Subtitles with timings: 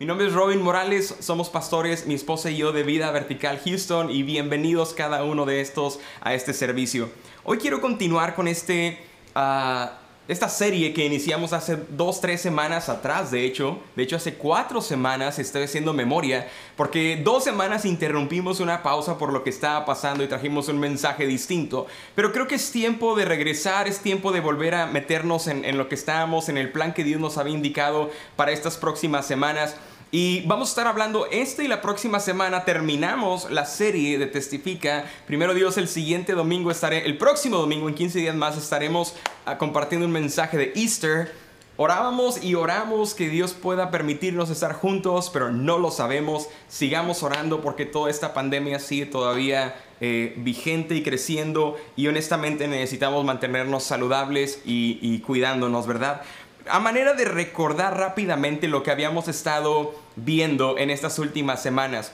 [0.00, 4.10] Mi nombre es Robin Morales, somos pastores, mi esposa y yo de Vida Vertical Houston
[4.10, 7.10] y bienvenidos cada uno de estos a este servicio.
[7.44, 8.98] Hoy quiero continuar con este,
[9.36, 9.90] uh,
[10.26, 13.78] esta serie que iniciamos hace dos, tres semanas atrás, de hecho.
[13.94, 19.34] De hecho, hace cuatro semanas estoy haciendo memoria porque dos semanas interrumpimos una pausa por
[19.34, 21.86] lo que estaba pasando y trajimos un mensaje distinto.
[22.14, 25.76] Pero creo que es tiempo de regresar, es tiempo de volver a meternos en, en
[25.76, 29.76] lo que estábamos, en el plan que Dios nos había indicado para estas próximas semanas.
[30.12, 35.04] Y vamos a estar hablando este y la próxima semana terminamos la serie de Testifica.
[35.28, 39.14] Primero Dios, el siguiente domingo estaré, el próximo domingo, en 15 días más, estaremos
[39.46, 41.32] ah, compartiendo un mensaje de Easter.
[41.76, 46.48] Orábamos y oramos que Dios pueda permitirnos estar juntos, pero no lo sabemos.
[46.68, 53.24] Sigamos orando porque toda esta pandemia sigue todavía eh, vigente y creciendo y honestamente necesitamos
[53.24, 56.22] mantenernos saludables y, y cuidándonos, ¿verdad?
[56.68, 62.12] A manera de recordar rápidamente lo que habíamos estado viendo en estas últimas semanas.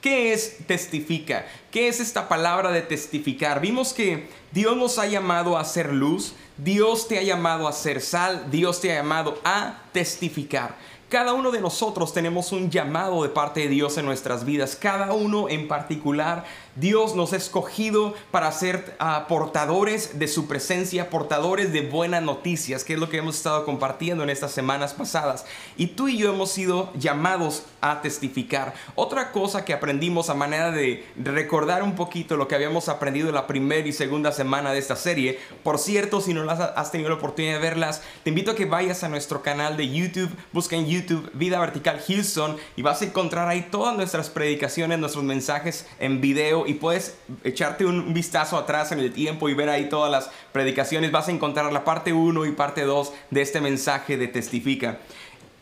[0.00, 1.46] ¿Qué es testifica?
[1.70, 3.60] ¿Qué es esta palabra de testificar?
[3.60, 8.00] Vimos que Dios nos ha llamado a ser luz, Dios te ha llamado a ser
[8.00, 10.76] sal, Dios te ha llamado a testificar.
[11.12, 14.74] Cada uno de nosotros tenemos un llamado de parte de Dios en nuestras vidas.
[14.74, 21.10] Cada uno en particular, Dios nos ha escogido para ser uh, portadores de su presencia,
[21.10, 25.44] portadores de buenas noticias, que es lo que hemos estado compartiendo en estas semanas pasadas.
[25.76, 28.72] Y tú y yo hemos sido llamados a testificar.
[28.94, 33.34] Otra cosa que aprendimos a manera de recordar un poquito lo que habíamos aprendido en
[33.34, 35.38] la primera y segunda semana de esta serie.
[35.62, 38.66] Por cierto, si no las has tenido la oportunidad de verlas, te invito a que
[38.66, 43.06] vayas a nuestro canal de YouTube, busca en YouTube Vida Vertical Houston y vas a
[43.06, 48.92] encontrar ahí todas nuestras predicaciones, nuestros mensajes en video y puedes echarte un vistazo atrás
[48.92, 51.10] en el tiempo y ver ahí todas las predicaciones.
[51.10, 54.98] Vas a encontrar la parte 1 y parte 2 de este mensaje de Testifica.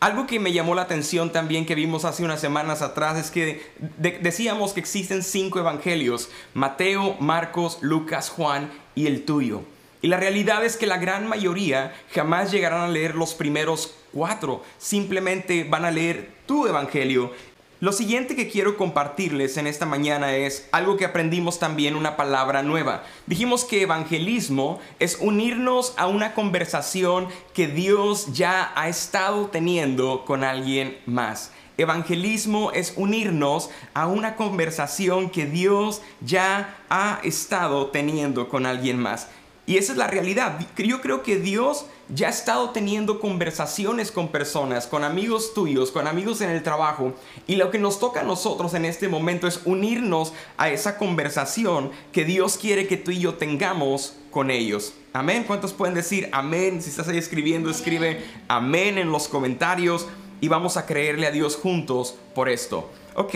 [0.01, 3.61] Algo que me llamó la atención también que vimos hace unas semanas atrás es que
[4.19, 9.61] decíamos que existen cinco evangelios, Mateo, Marcos, Lucas, Juan y el tuyo.
[10.01, 14.63] Y la realidad es que la gran mayoría jamás llegarán a leer los primeros cuatro,
[14.79, 17.31] simplemente van a leer tu evangelio.
[17.81, 22.61] Lo siguiente que quiero compartirles en esta mañana es algo que aprendimos también, una palabra
[22.61, 23.03] nueva.
[23.25, 30.43] Dijimos que evangelismo es unirnos a una conversación que Dios ya ha estado teniendo con
[30.43, 31.53] alguien más.
[31.79, 39.27] Evangelismo es unirnos a una conversación que Dios ya ha estado teniendo con alguien más.
[39.71, 40.59] Y esa es la realidad.
[40.75, 46.07] Yo creo que Dios ya ha estado teniendo conversaciones con personas, con amigos tuyos, con
[46.07, 47.13] amigos en el trabajo.
[47.47, 51.91] Y lo que nos toca a nosotros en este momento es unirnos a esa conversación
[52.11, 54.93] que Dios quiere que tú y yo tengamos con ellos.
[55.13, 55.45] Amén.
[55.47, 56.81] ¿Cuántos pueden decir amén?
[56.81, 60.05] Si estás ahí escribiendo, escribe amén en los comentarios
[60.41, 62.91] y vamos a creerle a Dios juntos por esto.
[63.15, 63.35] Ok.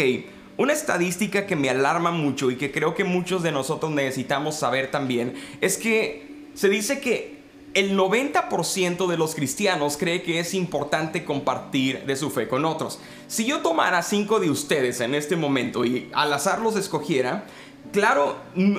[0.57, 4.90] Una estadística que me alarma mucho y que creo que muchos de nosotros necesitamos saber
[4.90, 6.25] también es que
[6.56, 7.36] se dice que
[7.76, 13.00] el 90% de los cristianos cree que es importante compartir de su fe con otros.
[13.28, 17.46] Si yo tomara 5 de ustedes en este momento y al azar los escogiera,
[17.92, 18.78] claro, mm,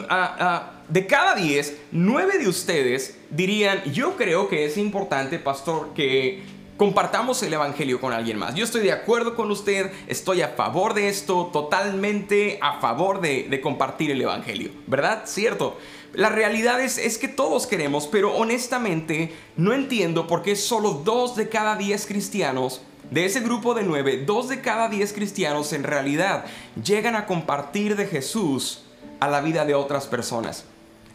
[0.88, 6.42] de cada 10, 9 de ustedes dirían, yo creo que es importante, pastor, que
[6.76, 8.54] compartamos el Evangelio con alguien más.
[8.54, 13.60] Yo estoy de acuerdo con usted, estoy a favor de esto, totalmente a favor de,
[13.62, 15.22] compartir el Evangelio, ¿verdad?
[15.26, 15.78] Cierto.
[16.12, 21.36] La realidad es, es, que todos queremos, pero honestamente no entiendo por qué solo dos
[21.36, 25.84] de cada diez cristianos, de ese grupo de nueve, dos de cada diez cristianos en
[25.84, 26.44] realidad
[26.82, 28.82] llegan a compartir de Jesús
[29.20, 30.64] a la vida de otras personas.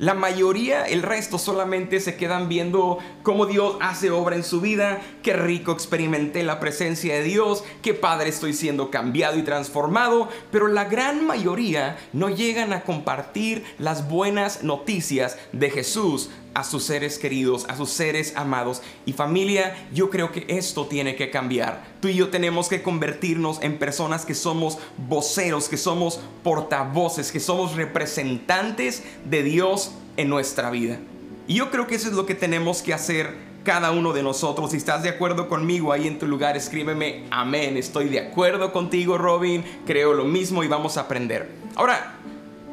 [0.01, 4.99] La mayoría, el resto solamente se quedan viendo cómo Dios hace obra en su vida,
[5.21, 10.67] qué rico experimenté la presencia de Dios, qué padre estoy siendo cambiado y transformado, pero
[10.67, 17.17] la gran mayoría no llegan a compartir las buenas noticias de Jesús a sus seres
[17.17, 18.81] queridos, a sus seres amados.
[19.05, 21.83] Y familia, yo creo que esto tiene que cambiar.
[22.01, 24.77] Tú y yo tenemos que convertirnos en personas que somos
[25.07, 30.99] voceros, que somos portavoces, que somos representantes de Dios en nuestra vida.
[31.47, 34.71] Y yo creo que eso es lo que tenemos que hacer cada uno de nosotros.
[34.71, 37.77] Si estás de acuerdo conmigo ahí en tu lugar, escríbeme amén.
[37.77, 39.63] Estoy de acuerdo contigo, Robin.
[39.85, 41.49] Creo lo mismo y vamos a aprender.
[41.75, 42.15] Ahora,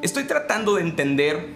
[0.02, 1.46] estoy tratando de entender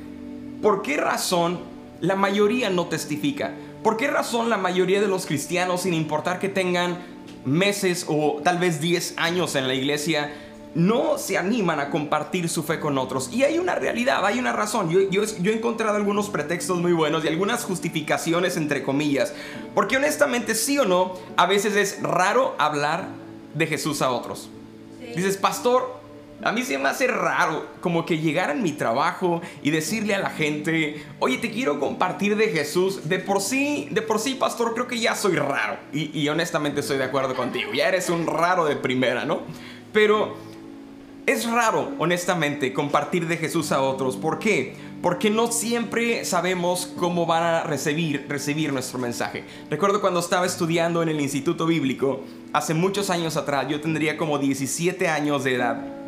[0.61, 1.72] por qué razón
[2.03, 3.55] la mayoría no testifica.
[3.83, 6.99] ¿Por qué razón la mayoría de los cristianos, sin importar que tengan
[7.45, 10.33] meses o tal vez 10 años en la iglesia,
[10.75, 13.33] no se animan a compartir su fe con otros.
[13.33, 14.91] Y hay una realidad, hay una razón.
[14.91, 19.33] Yo, yo, he encontrado algunos pretextos muy buenos y algunas justificaciones entre comillas.
[19.75, 23.09] Porque honestamente, sí o no, a veces es raro hablar
[23.55, 24.49] de Jesús a otros.
[25.15, 26.02] Dices, pastor,
[26.43, 30.19] a mí se me hace raro como que llegar a mi trabajo y decirle a
[30.19, 33.09] la gente, oye, te quiero compartir de Jesús.
[33.09, 35.77] De por sí, de por sí, pastor, creo que ya soy raro.
[35.93, 37.73] Y, y honestamente estoy de acuerdo contigo.
[37.73, 39.43] Ya eres un raro de primera, ¿no?
[39.93, 40.37] Pero
[41.27, 44.17] es raro, honestamente, compartir de Jesús a otros.
[44.17, 44.75] ¿Por qué?
[45.01, 49.45] Porque no siempre sabemos cómo van a recibir, recibir nuestro mensaje.
[49.71, 52.23] Recuerdo cuando estaba estudiando en el Instituto Bíblico,
[52.53, 56.02] hace muchos años atrás, yo tendría como 17 años de edad.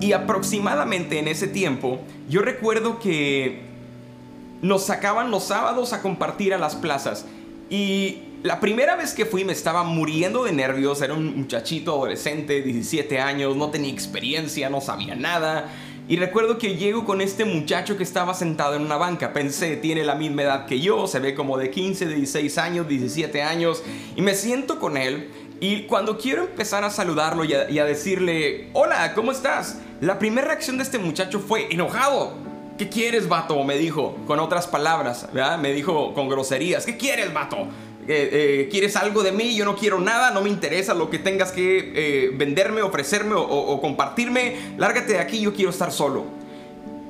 [0.00, 3.60] Y aproximadamente en ese tiempo, yo recuerdo que
[4.62, 7.26] nos sacaban los sábados a compartir a las plazas.
[7.68, 12.62] Y la primera vez que fui me estaba muriendo de nervios, era un muchachito adolescente,
[12.62, 15.70] 17 años, no tenía experiencia, no sabía nada.
[16.08, 19.32] Y recuerdo que llego con este muchacho que estaba sentado en una banca.
[19.32, 23.42] Pensé, tiene la misma edad que yo, se ve como de 15, 16 años, 17
[23.42, 23.82] años.
[24.16, 25.30] Y me siento con él.
[25.60, 29.78] Y cuando quiero empezar a saludarlo y a, decirle, hola, ¿cómo estás?
[30.00, 32.32] La primera reacción de este muchacho fue enojado.
[32.78, 33.62] ¿Qué quieres, vato?
[33.64, 35.58] Me dijo, con otras palabras, ¿verdad?
[35.58, 36.86] Me dijo con groserías.
[36.86, 37.68] ¿Qué quieres, vato?
[38.08, 39.54] Eh, eh, ¿Quieres algo de mí?
[39.54, 43.78] Yo no quiero nada, no me interesa lo que tengas que eh, venderme, ofrecerme o,
[43.82, 44.74] compartirme.
[44.78, 46.24] Lárgate de aquí, yo quiero estar solo.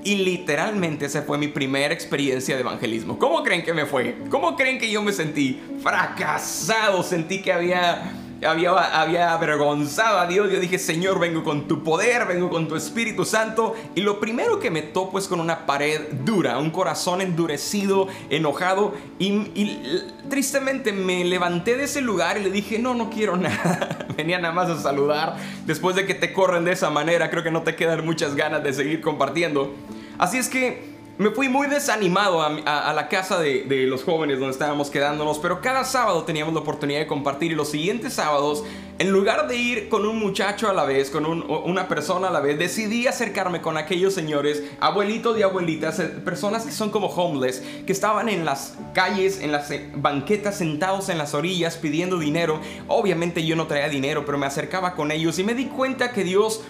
[0.02, 3.20] Y literalmente esa fue mi primera experiencia de evangelismo.
[3.20, 4.16] ¿Cómo creen que me fue?
[4.30, 5.62] ¿Cómo creen que yo me sentí?
[5.80, 8.12] Fracasado, sentí que había
[8.46, 10.50] había, avergonzado a Dios.
[10.50, 13.74] Yo dije, Señor, vengo con tu poder, vengo con tu Espíritu Santo.
[13.94, 18.94] Y lo primero que me topo es con una pared dura, un corazón endurecido, enojado.
[19.18, 19.80] Y,
[20.28, 24.06] tristemente me levanté de ese lugar y le dije, no, no quiero nada.
[24.16, 25.36] Venía nada más a saludar.
[25.66, 28.62] Después de que te corren de esa manera, creo que no te quedan muchas ganas
[28.62, 29.74] de seguir compartiendo.
[30.18, 30.89] Así es que
[31.20, 35.84] me fui muy desanimado a, la casa de, los jóvenes donde estábamos quedándonos, pero cada
[35.84, 38.64] sábado teníamos la oportunidad de compartir y los siguientes sábados,
[38.98, 42.40] en lugar de ir con un muchacho a la vez, con una persona a la
[42.40, 47.62] vez, decidí acercarme con aquellos señores, abuelitos y abuelitas, eh, personas que son como homeless,
[47.84, 52.60] que estaban en las calles, en las eh, banquetas, sentados en las orillas pidiendo dinero.
[52.88, 56.24] Obviamente yo no traía dinero, pero me acercaba con ellos y me di cuenta que
[56.24, 56.62] Dios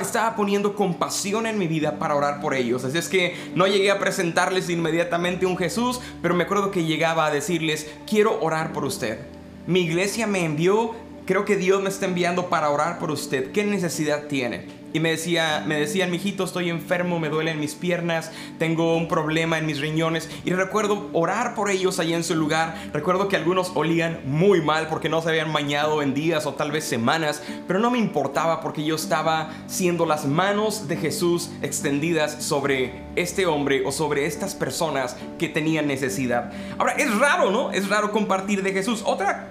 [0.00, 2.84] estaba poniendo compasión en mi vida para orar por ellos.
[2.84, 7.26] Así es que no llegué a presentarles inmediatamente un Jesús, pero me acuerdo que llegaba
[7.26, 9.18] a decirles, quiero orar por usted.
[9.66, 10.94] Mi iglesia me envió,
[11.26, 13.52] creo que Dios me está enviando para orar por usted.
[13.52, 14.66] ¿Qué necesidad tiene?
[14.94, 18.30] Y me decía, me decían, mijito, estoy enfermo, me duelen mis piernas,
[18.60, 20.30] tengo un problema en mis riñones.
[20.44, 22.76] Y recuerdo orar por ellos allí en su lugar.
[22.92, 26.70] Recuerdo que algunos olían muy mal porque no se habían bañado en días o tal
[26.70, 32.44] vez semanas, pero no me importaba porque yo estaba siendo las manos de Jesús extendidas
[32.44, 36.52] sobre este hombre o sobre estas personas que tenían necesidad.
[36.78, 37.72] Ahora, es raro, ¿no?
[37.72, 39.02] Es raro compartir de Jesús.
[39.04, 39.48] Otra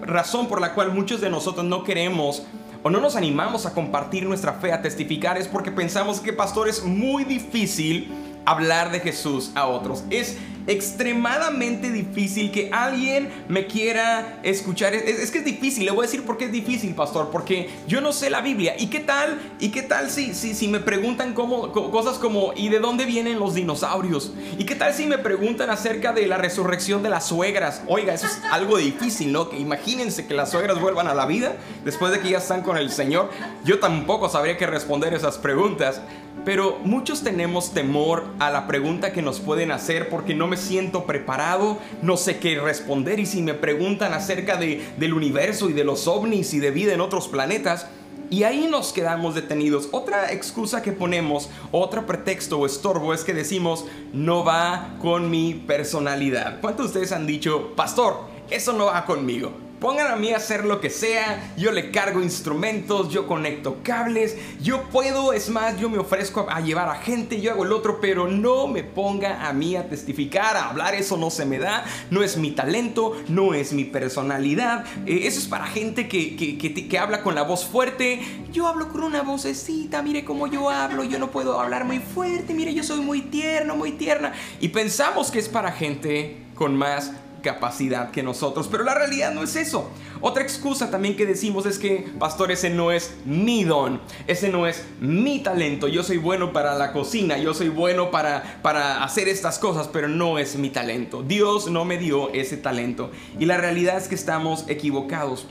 [0.00, 2.44] razón por la cual muchos de nosotros no queremos
[2.82, 6.68] o no nos animamos a compartir nuestra fe, a testificar, es porque pensamos que pastor
[6.68, 8.12] es muy difícil
[8.44, 10.04] hablar de Jesús a otros.
[10.10, 14.94] Es extremadamente difícil que alguien me quiera escuchar.
[14.94, 18.00] Es, que es difícil, le voy a decir por qué es difícil, pastor, porque yo
[18.00, 18.74] no sé la Biblia.
[18.78, 19.38] ¿Y qué tal?
[19.60, 23.38] ¿Y qué tal si, si, si me preguntan cómo, cosas como ¿y de dónde vienen
[23.38, 24.32] los dinosaurios?
[24.58, 27.82] ¿Y qué tal si me preguntan acerca de la resurrección de las suegras?
[27.86, 29.48] Oiga, eso es algo difícil, ¿no?
[29.48, 32.76] Que imagínense que las suegras vuelvan a la vida después de que ya están con
[32.76, 33.30] el Señor.
[33.64, 36.00] Yo tampoco sabría qué responder esas preguntas.
[36.44, 41.04] Pero muchos tenemos temor a la pregunta que nos pueden hacer porque no me siento
[41.04, 45.84] preparado, no sé qué responder y si me preguntan acerca de, del universo y de
[45.84, 47.86] los ovnis y de vida en otros planetas,
[48.28, 49.88] y ahí nos quedamos detenidos.
[49.92, 55.54] Otra excusa que ponemos, otro pretexto o estorbo es que decimos, no va con mi
[55.54, 56.60] personalidad.
[56.60, 59.65] ¿Cuántos de ustedes han dicho, pastor, eso no va conmigo?
[59.80, 64.34] Pongan a mí a hacer lo que sea, yo le cargo instrumentos, yo conecto cables,
[64.62, 68.00] yo puedo, es más, yo me ofrezco a, llevar a gente, yo hago el otro,
[68.00, 71.84] pero no me ponga a mí a testificar, a hablar, eso no se me da,
[72.10, 76.56] no es mi talento, no es mi personalidad, eh, eso es para gente que, que,
[76.56, 78.20] que, habla con la voz fuerte,
[78.52, 82.54] yo hablo con una vocecita, mire cómo yo hablo, yo no puedo hablar muy fuerte,
[82.54, 87.12] mire yo soy muy tierno, muy tierna, y pensamos que es para gente con más
[87.46, 89.88] capacidad que nosotros, pero la realidad no es eso.
[90.20, 94.66] Otra excusa también que decimos es que, pastor, ese no es mi don, ese no
[94.66, 95.86] es mi talento.
[95.86, 100.08] Yo soy bueno para la cocina, yo soy bueno para, para hacer estas cosas, pero
[100.08, 101.22] no es mi talento.
[101.22, 103.12] Dios no me dio ese talento.
[103.38, 105.46] Y la realidad es que estamos equivocados,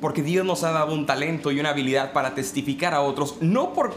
[0.00, 3.74] porque Dios nos ha dado un talento y una habilidad para testificar a otros, no
[3.74, 3.92] por,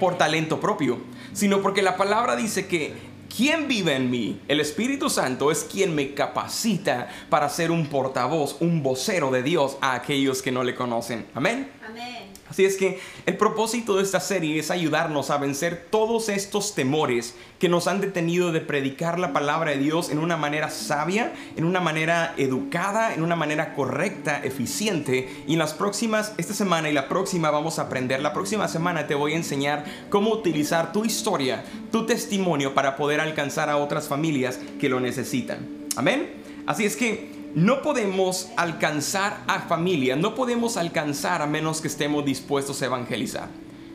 [0.00, 0.98] por talento propio,
[1.32, 4.40] sino porque la palabra dice que ¿Quién vive en mí?
[4.48, 9.78] El Espíritu Santo es quien me capacita para ser un portavoz, un vocero de Dios
[9.80, 11.26] a aquellos que no le conocen.
[11.34, 11.70] Amén.
[11.86, 12.29] Amén.
[12.50, 17.36] Así es que el propósito de esta serie es ayudarnos a vencer todos estos temores
[17.60, 21.64] que nos han detenido de predicar la palabra de Dios en una manera sabia, en
[21.64, 25.28] una manera educada, en una manera correcta, eficiente.
[25.46, 28.20] Y en las próximas, esta semana y la próxima vamos a aprender.
[28.20, 33.20] La próxima semana te voy a enseñar cómo utilizar tu historia, tu testimonio para poder
[33.20, 35.86] alcanzar a otras familias que lo necesitan.
[35.94, 36.32] Amén.
[36.66, 42.24] Así es que no podemos alcanzar a familia, no podemos alcanzar a menos que estemos
[42.24, 43.48] dispuestos a evangelizar.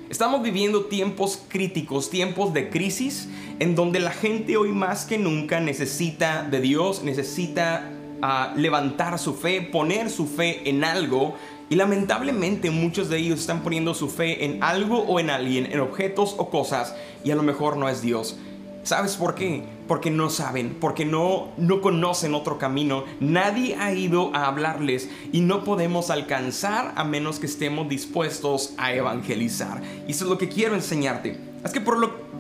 [0.10, 3.28] Estamos viviendo tiempos críticos, tiempos de crisis,
[3.60, 7.90] en donde la gente hoy más que nunca necesita de Dios, necesita
[8.22, 11.36] ah, levantar su fe, poner su fe en algo.
[11.70, 15.80] Y lamentablemente muchos de ellos están poniendo su fe en algo o en alguien, en
[15.80, 18.38] objetos o cosas, y a lo mejor no es Dios.
[18.84, 19.64] ¿Sabes por qué?
[19.88, 23.04] Porque no saben, porque no, no conocen otro camino.
[23.20, 28.94] Nadie ha ido a hablarles y no podemos alcanzar a menos que estemos dispuestos a
[28.94, 29.82] evangelizar.
[30.08, 31.38] Y eso es lo que quiero enseñarte.
[31.64, 31.98] Es que por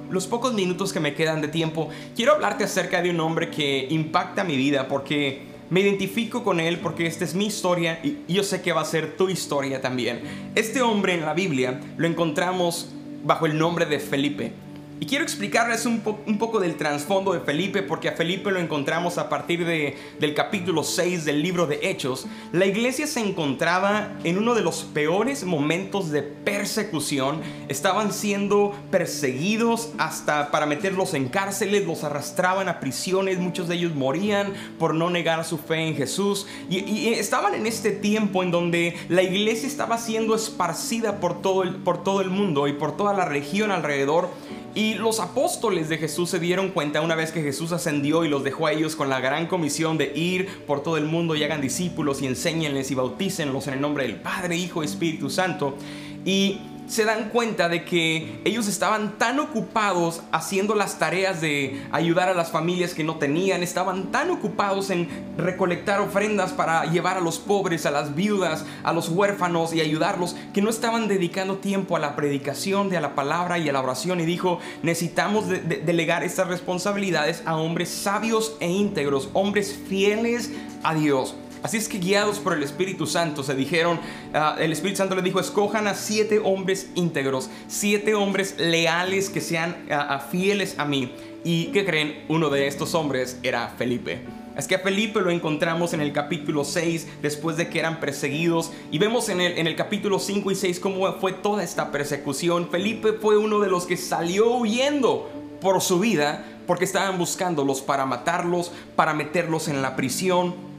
[0.10, 3.88] los pocos minutos que me quedan de tiempo, quiero hablarte acerca de un hombre que
[3.90, 8.44] impacta mi vida porque me identifico con él porque esta es mi historia y yo
[8.44, 10.22] sé que va a ser tu historia también.
[10.54, 12.92] Este hombre en la Biblia lo encontramos
[13.24, 14.54] bajo el nombre de Felipe.
[14.98, 19.28] Y quiero explicarles un, poco del trasfondo de Felipe, porque a Felipe lo encontramos a
[19.28, 22.28] partir de, del capítulo 6 del libro de Hechos.
[22.54, 27.42] La iglesia se encontraba en uno de los peores momentos de persecución.
[27.68, 33.94] Estaban siendo perseguidos hasta para meterlos en cárceles, los arrastraban a prisiones, muchos de ellos
[33.94, 36.48] morían por no negar su fe en Jesús.
[36.70, 41.64] Y, y estaban en este tiempo en donde la iglesia estaba siendo esparcida por todo
[41.64, 44.30] el, por todo el mundo y por toda la región alrededor.
[44.76, 48.44] Y los apóstoles de Jesús se dieron cuenta una vez que Jesús ascendió y los
[48.44, 51.62] dejó a ellos con la gran comisión de ir por todo el mundo y hagan
[51.62, 55.78] discípulos y enséñenles y bautícenlos en el nombre del Padre, Hijo y Espíritu Santo.
[56.26, 62.30] Y se dan cuenta de que ellos estaban tan ocupados haciendo las tareas de ayudar
[62.30, 67.22] a las familias que no tenían, estaban tan ocupados en recolectar ofrendas para llevar a
[67.22, 71.96] los pobres, a las viudas, a los huérfanos y ayudarlos, que no estaban dedicando tiempo
[71.96, 74.20] a la predicación de la palabra y a la oración.
[74.20, 80.52] Y dijo, necesitamos delegar estas responsabilidades a hombres sabios e íntegros, hombres fieles
[80.84, 81.36] a Dios.
[81.66, 84.00] Así es que guiados por el Espíritu Santo se dijeron,
[84.36, 89.42] ah, el Espíritu Santo les dijo, escojan a siete hombres íntegros, siete hombres leales que
[89.42, 91.12] sean ah, ah, fieles a mí.
[91.44, 92.24] ¿Y qué creen?
[92.28, 94.20] Uno de estos hombres era Felipe.
[94.56, 98.72] Es que a Felipe lo encontramos en el capítulo 6, después de que eran perseguidos.
[98.92, 102.70] Y vemos en el, en el capítulo 5 y 6 cómo fue toda esta persecución.
[102.70, 105.28] Felipe fue uno de los que salió huyendo
[105.62, 110.75] por su vida, porque estaban buscándolos para matarlos, para meterlos en la prisión.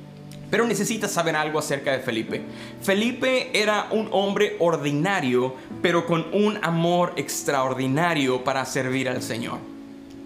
[0.51, 2.43] Pero necesitas saber algo acerca de Felipe.
[2.81, 9.59] Felipe era un hombre ordinario, pero con un amor extraordinario para servir al Señor.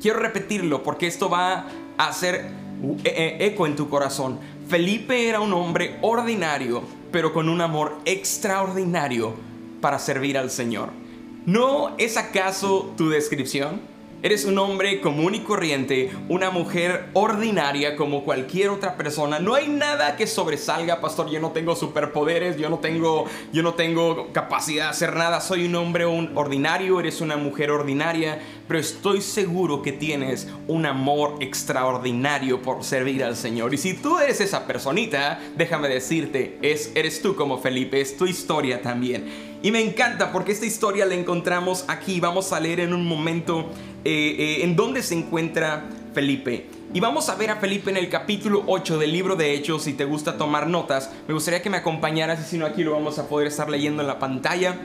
[0.01, 4.39] Quiero repetirlo porque esto va a hacer eh, eh, eco en tu corazón.
[4.69, 9.35] Felipe era un hombre ordinario, pero con un amor extraordinario
[9.81, 10.91] para servir al Señor.
[11.47, 13.81] ¿No es acaso tu descripción?
[14.23, 19.39] Eres un hombre común y corriente, una mujer ordinaria como cualquier otra persona.
[19.39, 21.31] No hay nada que sobresalga, pastor.
[21.31, 25.41] Yo no tengo superpoderes, yo no tengo, yo no tengo capacidad de hacer nada.
[25.41, 30.85] Soy un hombre un ordinario, eres una mujer ordinaria, pero estoy seguro que tienes un
[30.85, 33.73] amor extraordinario por servir al Señor.
[33.73, 38.27] Y si tú eres esa personita, déjame decirte, es, eres tú como Felipe, es tu
[38.27, 39.51] historia también.
[39.63, 42.19] Y me encanta porque esta historia la encontramos aquí.
[42.19, 43.69] Vamos a leer en un momento
[44.05, 46.67] eh, eh, en dónde se encuentra Felipe.
[46.93, 49.85] Y vamos a ver a Felipe en el capítulo 8 del libro de Hechos.
[49.85, 52.93] Si te gusta tomar notas, me gustaría que me acompañaras y si no aquí lo
[52.93, 54.77] vamos a poder estar leyendo en la pantalla.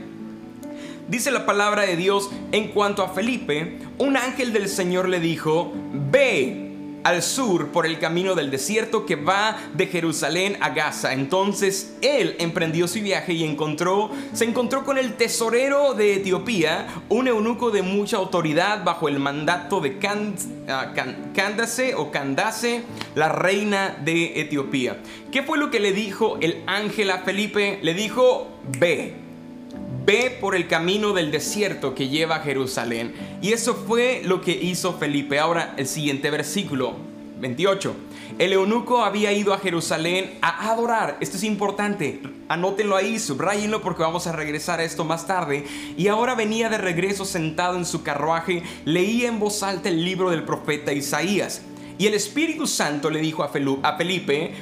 [1.08, 5.72] Dice la palabra de Dios en cuanto a Felipe, un ángel del Señor le dijo,
[5.92, 6.65] ve
[7.06, 11.12] al sur por el camino del desierto que va de Jerusalén a Gaza.
[11.12, 17.28] Entonces él emprendió su viaje y encontró, se encontró con el tesorero de Etiopía, un
[17.28, 20.00] eunuco de mucha autoridad bajo el mandato de
[20.68, 20.92] ah,
[21.32, 22.82] Candace o Candace,
[23.14, 25.00] la reina de Etiopía.
[25.30, 27.78] ¿Qué fue lo que le dijo el ángel a Felipe?
[27.82, 28.48] Le dijo,
[28.80, 29.25] ve
[30.06, 33.12] ve por el camino del desierto que lleva a Jerusalén.
[33.42, 35.40] Y eso fue lo que hizo Felipe.
[35.40, 36.94] Ahora el siguiente versículo,
[37.40, 37.94] 28.
[38.38, 41.16] El eunuco había ido a Jerusalén a adorar.
[41.20, 42.20] Esto es importante.
[42.48, 45.64] Anótenlo ahí, subrayenlo porque vamos a regresar a esto más tarde.
[45.96, 50.30] Y ahora venía de regreso sentado en su carruaje, leía en voz alta el libro
[50.30, 51.62] del profeta Isaías.
[51.98, 54.52] Y el Espíritu Santo le dijo a Felipe,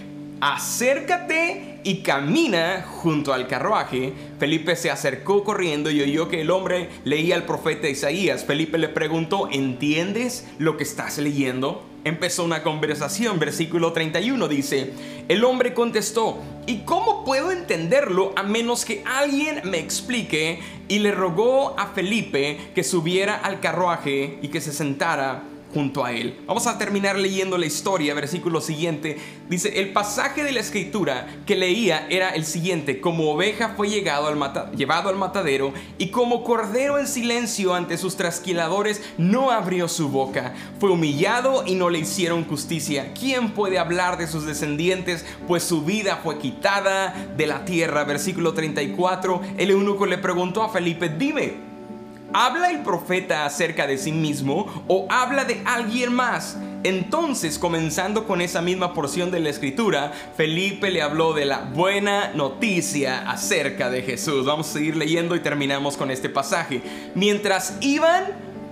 [0.41, 4.13] acércate y camina junto al carruaje.
[4.45, 8.45] Felipe se acercó corriendo y oyó que el hombre leía al profeta Isaías.
[8.45, 11.83] Felipe le preguntó, ¿entiendes lo que estás leyendo?
[12.05, 14.93] Empezó una conversación, versículo 31 dice,
[15.29, 20.61] el hombre contestó, ¿y cómo puedo entenderlo a menos que alguien me explique?
[20.89, 26.13] Y le rogó a Felipe que subiera al carruaje y que se sentara junto a
[26.13, 26.41] él.
[26.47, 29.19] Vamos a terminar leyendo la historia, versículo siguiente.
[29.51, 34.29] Dice, el pasaje de la escritura que leía era el siguiente, como oveja fue llevado
[34.29, 40.55] al matadero y como cordero en silencio ante sus trasquiladores no abrió su boca.
[40.79, 43.13] Fue humillado y no le hicieron justicia.
[43.19, 45.27] ¿Quién puede hablar de sus descendientes?
[45.49, 48.05] Pues su vida fue quitada de la tierra.
[48.05, 51.74] Versículo 34, el eunuco le preguntó a Felipe, dime,
[52.37, 56.57] ¿Habla el profeta acerca de sí mismo o habla de alguien más?
[56.83, 62.33] Entonces, comenzando con esa misma porción de la escritura, Felipe le habló de la buena
[62.35, 64.47] noticia acerca de Jesús.
[64.47, 66.83] Vamos a seguir leyendo y terminamos con este pasaje.
[67.15, 68.25] Mientras iban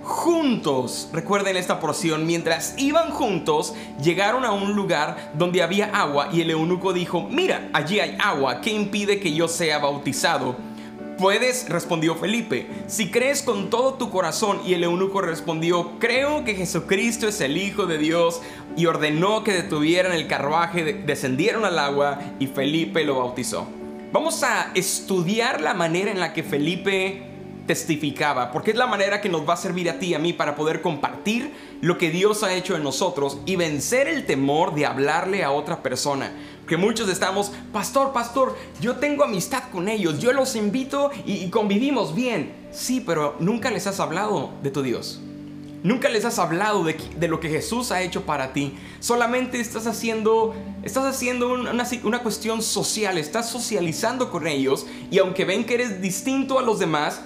[0.03, 6.41] juntos, recuerden esta porción, mientras iban juntos, llegaron a un lugar donde había agua y
[6.41, 10.72] el eunuco dijo, mira, allí hay agua, ¿qué impide que yo sea bautizado?
[11.17, 14.59] Puedes, respondió Felipe, si crees con todo tu corazón.
[14.65, 18.41] Y el eunuco respondió, creo que Jesucristo es el Hijo de Dios.
[18.75, 23.67] Y ordenó que detuvieran el carruaje, descendieron al agua y Felipe lo bautizó.
[24.11, 27.32] Vamos a estudiar la manera en la que Felipe
[27.65, 30.33] testificaba, porque es la manera que nos va a servir a ti y a mí
[30.33, 31.51] para poder compartir
[31.81, 35.81] lo que Dios ha hecho en nosotros y vencer el temor de hablarle a otra
[35.81, 36.31] persona.
[36.67, 42.15] Que muchos estamos, pastor, pastor, yo tengo amistad con ellos, yo los invito y, convivimos
[42.15, 42.53] bien.
[42.71, 45.21] Sí, pero nunca les has hablado de tu Dios.
[45.83, 48.77] Nunca les has hablado de, de, lo que Jesús ha hecho para ti.
[49.01, 55.43] Solamente estás haciendo, estás haciendo una, una, cuestión social, estás socializando con ellos y aunque
[55.43, 57.19] ven que eres distinto a los demás,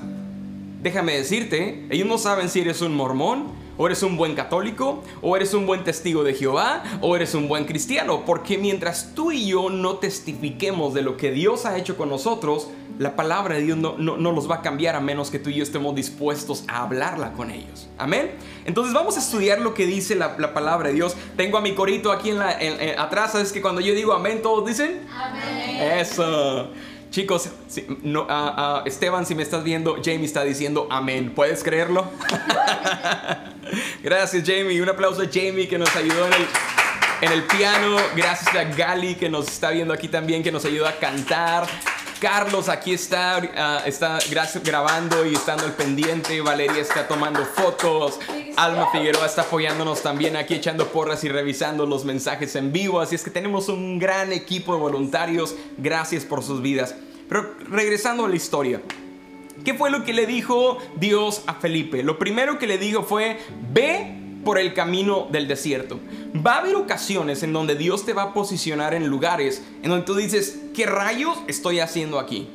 [0.88, 5.36] déjame decirte, ellos no saben si eres un mormón, o eres un buen católico, o
[5.36, 8.24] eres un buen testigo de Jehová, o eres un buen cristiano.
[8.26, 12.70] Porque mientras tú y yo no testifiquemos de lo que Dios ha hecho con nosotros,
[12.98, 15.56] la palabra de Dios no, no, los va a cambiar a menos que tú y
[15.56, 17.88] yo estemos dispuestos a hablarla con ellos.
[17.98, 18.32] Amén.
[18.66, 21.16] Entonces vamos a estudiar lo que dice la, palabra de Dios.
[21.36, 22.58] Tengo a mi corito aquí en la,
[22.98, 23.34] atrás.
[23.34, 25.06] ¿Sabes que cuando yo digo amén, todos dicen?
[25.14, 26.00] Amén.
[26.00, 26.72] Eso.
[27.10, 27.50] Chicos,
[28.04, 31.34] no, uh, Esteban, si me estás viendo, Jamie está diciendo amén.
[31.34, 32.06] ¿Puedes creerlo?
[34.04, 34.82] Gracias, Jamie.
[34.82, 36.48] Un aplauso a Jamie que nos ayudó en el,
[37.22, 37.98] en el piano.
[38.16, 41.68] Gracias a Gali que nos está viendo aquí también, que nos ayuda a cantar.
[42.20, 44.20] Carlos aquí está, está
[44.64, 46.42] grabando y estando al pendiente.
[46.42, 48.20] Valeria está tomando fotos.
[48.56, 53.00] Alma Figueroa está apoyándonos también aquí, echando porras y revisando los mensajes en vivo.
[53.00, 55.56] Así es que tenemos un gran equipo de voluntarios.
[55.78, 56.96] Gracias por sus vidas.
[57.30, 58.82] Pero regresando a la historia.
[59.64, 62.04] ¿Qué fue lo que le dijo Dios a Felipe?
[62.04, 63.40] Lo primero que le dijo fue,
[63.74, 64.17] ve
[64.48, 66.00] por el camino del desierto.
[66.34, 70.06] Va a haber ocasiones en donde Dios te va a posicionar en lugares en donde
[70.06, 72.48] tú dices, ¿qué rayos estoy haciendo aquí?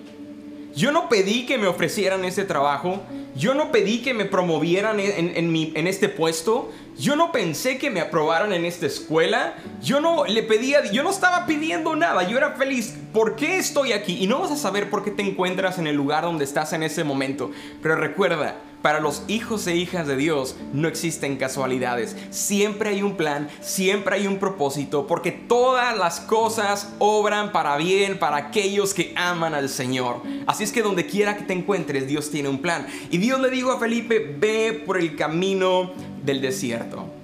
[0.75, 3.03] Yo no pedí que me ofrecieran ese trabajo,
[3.37, 8.01] yo no pedí que me promovieran en, en, este puesto, yo no pensé que me
[8.01, 12.53] aprobaran en esta escuela, yo no le pedía, yo no estaba pidiendo nada, yo era
[12.53, 12.97] feliz.
[13.13, 14.17] ¿Por qué estoy aquí?
[14.19, 16.85] Y no vas a saber por qué te encuentras en el lugar donde estás en
[16.85, 17.51] ese momento,
[17.83, 22.17] pero recuerda, para los hijos e hijas de Dios no existen casualidades.
[22.31, 28.19] Siempre hay un plan, siempre hay un propósito, porque todas las cosas obran para bien
[28.19, 30.23] para aquellos que aman al Señor.
[30.47, 32.87] Así es que donde quiera que te encuentres, Dios tiene un plan.
[33.11, 35.93] Y Dios le dijo a Felipe, ve por el camino
[36.25, 37.22] del desierto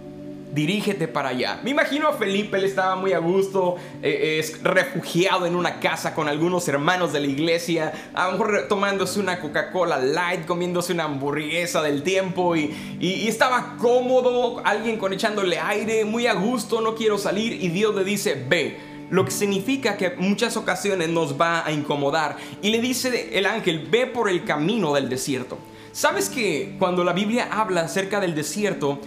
[0.59, 1.61] dirígete para allá.
[1.63, 6.17] Me imagino a Felipe, él estaba muy a gusto, eh, es refugiado en una casa
[6.17, 11.05] con algunos hermanos de la iglesia, a lo mejor tomándose una Coca-Cola light, comiéndose una
[11.05, 16.97] hamburguesa del tiempo y, y, estaba cómodo, alguien con echándole aire, muy a gusto, no
[16.97, 18.99] quiero salir y Dios le dice, ve.
[19.11, 22.37] Lo que significa que muchas ocasiones nos va a incomodar.
[22.61, 25.57] Y le dice el ángel, ve por el camino del desierto.
[25.93, 29.01] ¿Sabes que cuando la Biblia habla acerca del desierto,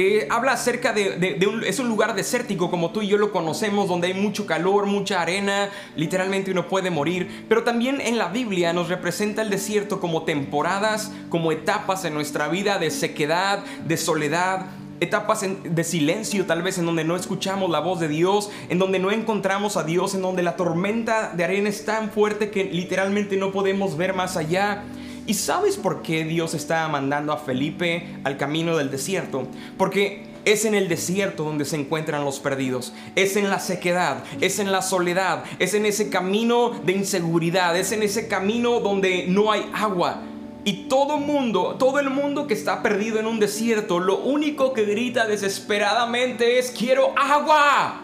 [0.00, 3.88] eh, habla acerca de, un, es un lugar desértico como tú y yo lo conocemos,
[3.88, 8.72] donde hay mucho calor, mucha arena, literalmente uno puede morir, pero también en la Biblia
[8.72, 14.66] nos representa el desierto como temporadas, como etapas en nuestra vida de sequedad, de soledad,
[15.00, 19.00] etapas de silencio, tal vez en donde no escuchamos la voz de Dios, en donde
[19.00, 23.36] no encontramos a Dios, en donde la tormenta de arena es tan fuerte que literalmente
[23.36, 24.84] no podemos ver más allá.
[25.28, 29.46] ¿Y sabes por qué Dios está mandando a Felipe al camino del desierto?
[29.76, 32.94] Porque es en el desierto donde se encuentran los perdidos.
[33.14, 37.92] Es en la sequedad, es en la soledad, es en ese camino de inseguridad, es
[37.92, 40.22] en ese camino donde no hay agua.
[40.64, 44.86] Y todo mundo, todo el mundo que está perdido en un desierto, lo único que
[44.86, 48.00] grita desesperadamente es quiero agua.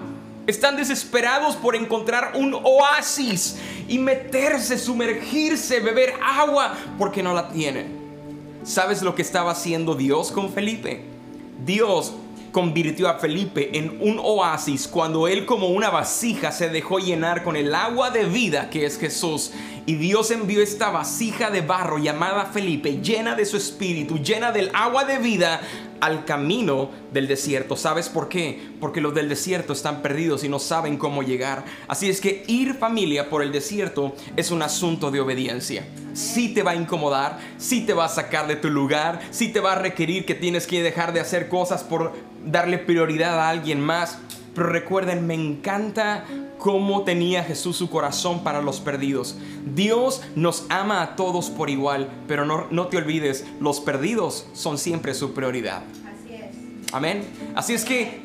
[0.47, 3.57] Están desesperados por encontrar un oasis
[3.89, 8.05] y meterse, sumergirse, beber agua porque no la tienen.
[8.65, 11.05] ¿Sabes lo que estaba haciendo Dios con Felipe?
[11.65, 12.15] Dios
[12.55, 17.57] convirtió a Felipe en un oasis cuando él como una vasija se dejó llenar con
[17.57, 19.51] el agua de vida que es Jesús.
[19.87, 24.71] Y Dios envió esta vasija de barro llamada Felipe, llena de su espíritu, llena del
[24.73, 25.61] agua de vida,
[26.05, 27.77] al camino del desierto.
[27.77, 28.61] ¿Sabes por qué?
[28.79, 31.65] Porque los del desierto están perdidos y no saben cómo llegar.
[31.89, 35.87] Así es que ir familia por el desierto es un asunto de obediencia.
[36.13, 39.61] Sí te va a incomodar, sí te va a sacar de tu lugar, sí te
[39.61, 42.13] va a requerir que tienes que dejar de hacer cosas por
[42.45, 44.19] darle prioridad a alguien más.
[44.55, 46.25] Pero recuerden, me encanta
[46.59, 49.37] cómo tenía Jesús su corazón para los perdidos.
[49.75, 54.79] Dios nos ama a todos por igual, pero no, no te olvides, los perdidos son
[54.79, 55.83] siempre su prioridad.
[56.07, 56.93] Así es.
[56.93, 57.25] Amén.
[57.55, 58.23] Así es que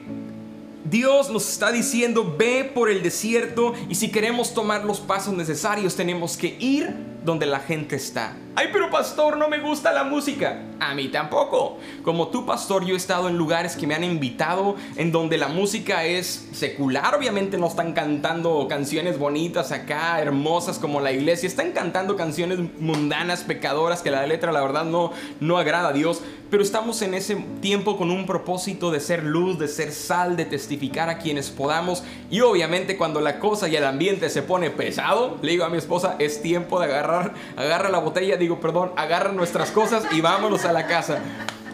[0.90, 5.96] Dios nos está diciendo, ve por el desierto y si queremos tomar los pasos necesarios
[5.96, 6.96] tenemos que ir
[7.30, 8.36] donde la gente está.
[8.56, 10.64] Ay, pero pastor, no me gusta la música.
[10.80, 11.78] A mí tampoco.
[12.04, 15.48] Como tú, pastor, yo he estado en lugares que me han invitado en donde la
[15.48, 17.16] música es secular.
[17.16, 21.48] Obviamente no están cantando canciones bonitas acá, hermosas como la iglesia.
[21.48, 26.22] Están cantando canciones mundanas, pecadoras, que la letra la verdad no, no agrada a Dios.
[26.50, 30.46] Pero estamos en ese tiempo con un propósito de ser luz, de ser sal, de
[30.46, 32.04] testificar a quienes podamos.
[32.32, 35.78] Y obviamente cuando la cosa y el ambiente se pone pesado, le digo a mi
[35.78, 37.19] esposa, es tiempo de agarrar,
[37.56, 41.20] agarra la botella, digo, perdón, agarra nuestras cosas y vámonos a la casa.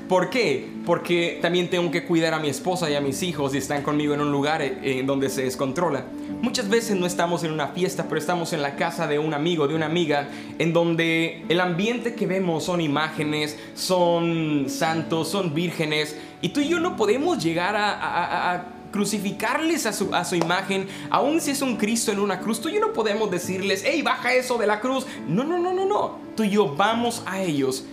[0.07, 0.69] ¿Por qué?
[0.85, 4.13] Porque también tengo que cuidar a mi esposa y a mis hijos y están conmigo
[4.13, 6.05] en un lugar eh, en donde se descontrola.
[6.41, 9.67] Muchas veces no estamos en una fiesta, pero estamos en la casa de un amigo,
[9.67, 10.29] de una amiga,
[10.59, 16.67] en donde el ambiente que vemos son imágenes, son santos, son vírgenes, y tú y
[16.67, 18.63] yo no podemos llegar a,
[18.95, 22.69] crucificarles a su, a su, imagen, aun si es un Cristo en una cruz, tú
[22.69, 25.05] y yo no podemos decirles, hey, baja eso de la cruz.
[25.27, 26.17] No, no, no, no, no.
[26.37, 27.83] Tú y yo vamos a ellos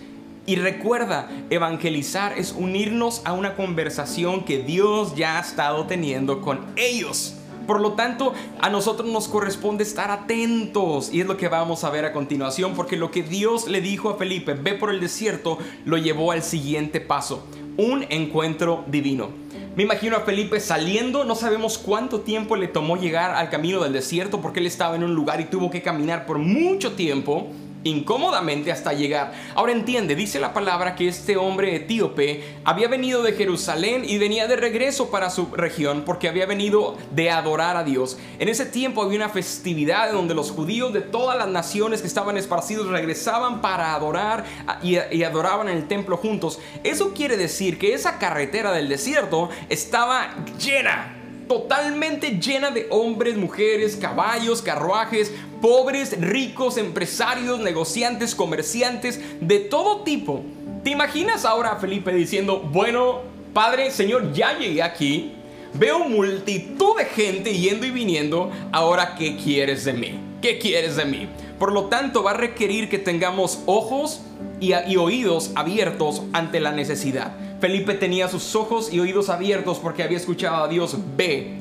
[0.45, 6.61] y recuerda, evangelizar es unirnos a una conversación que Dios ya ha estado teniendo con
[6.77, 7.35] ellos.
[7.67, 11.89] Por lo tanto, a nosotros nos corresponde estar atentos y es lo que vamos a
[11.89, 15.57] ver a continuación, porque lo que Dios le dijo a Felipe, ve por el desierto,
[15.83, 19.42] lo llevó al siguiente paso, un encuentro divino.
[19.75, 23.91] Me imagino a Felipe saliendo, no sabemos cuánto tiempo le tomó llegar al camino del
[23.91, 27.47] desierto porque él estaba en un lugar y tuvo que caminar por mucho tiempo
[27.83, 29.33] incómodamente hasta llegar.
[29.55, 34.47] Ahora entiende, dice la palabra que este hombre etíope había venido de Jerusalén y venía
[34.47, 38.17] de regreso para su región porque había venido de adorar a Dios.
[38.39, 42.37] En ese tiempo había una festividad donde los judíos de todas las naciones que estaban
[42.37, 44.45] esparcidos regresaban para adorar
[44.81, 46.59] y, y adoraban en el templo juntos.
[46.83, 53.95] Eso quiere decir que esa carretera del desierto estaba llena totalmente llena de hombres, mujeres,
[53.95, 60.43] caballos, carruajes, pobres, ricos, empresarios, negociantes, comerciantes, de todo tipo.
[60.83, 63.21] ¿Te imaginas ahora a Felipe diciendo, bueno,
[63.53, 65.33] Padre, Señor, ya llegué aquí,
[65.73, 70.19] veo multitud de gente yendo y viniendo, ahora ¿qué quieres de mí?
[70.41, 71.29] ¿Qué quieres de mí?
[71.59, 74.21] Por lo tanto, va a requerir que tengamos ojos
[74.59, 77.33] y, y oídos abiertos ante la necesidad.
[77.63, 81.53] Felipe tenía sus ojos y oídos abiertos porque había escuchado a Dios, ve,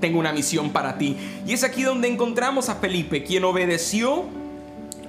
[0.00, 1.18] tengo una misión para ti.
[1.46, 4.24] Y es aquí donde encontramos a Felipe, quien obedeció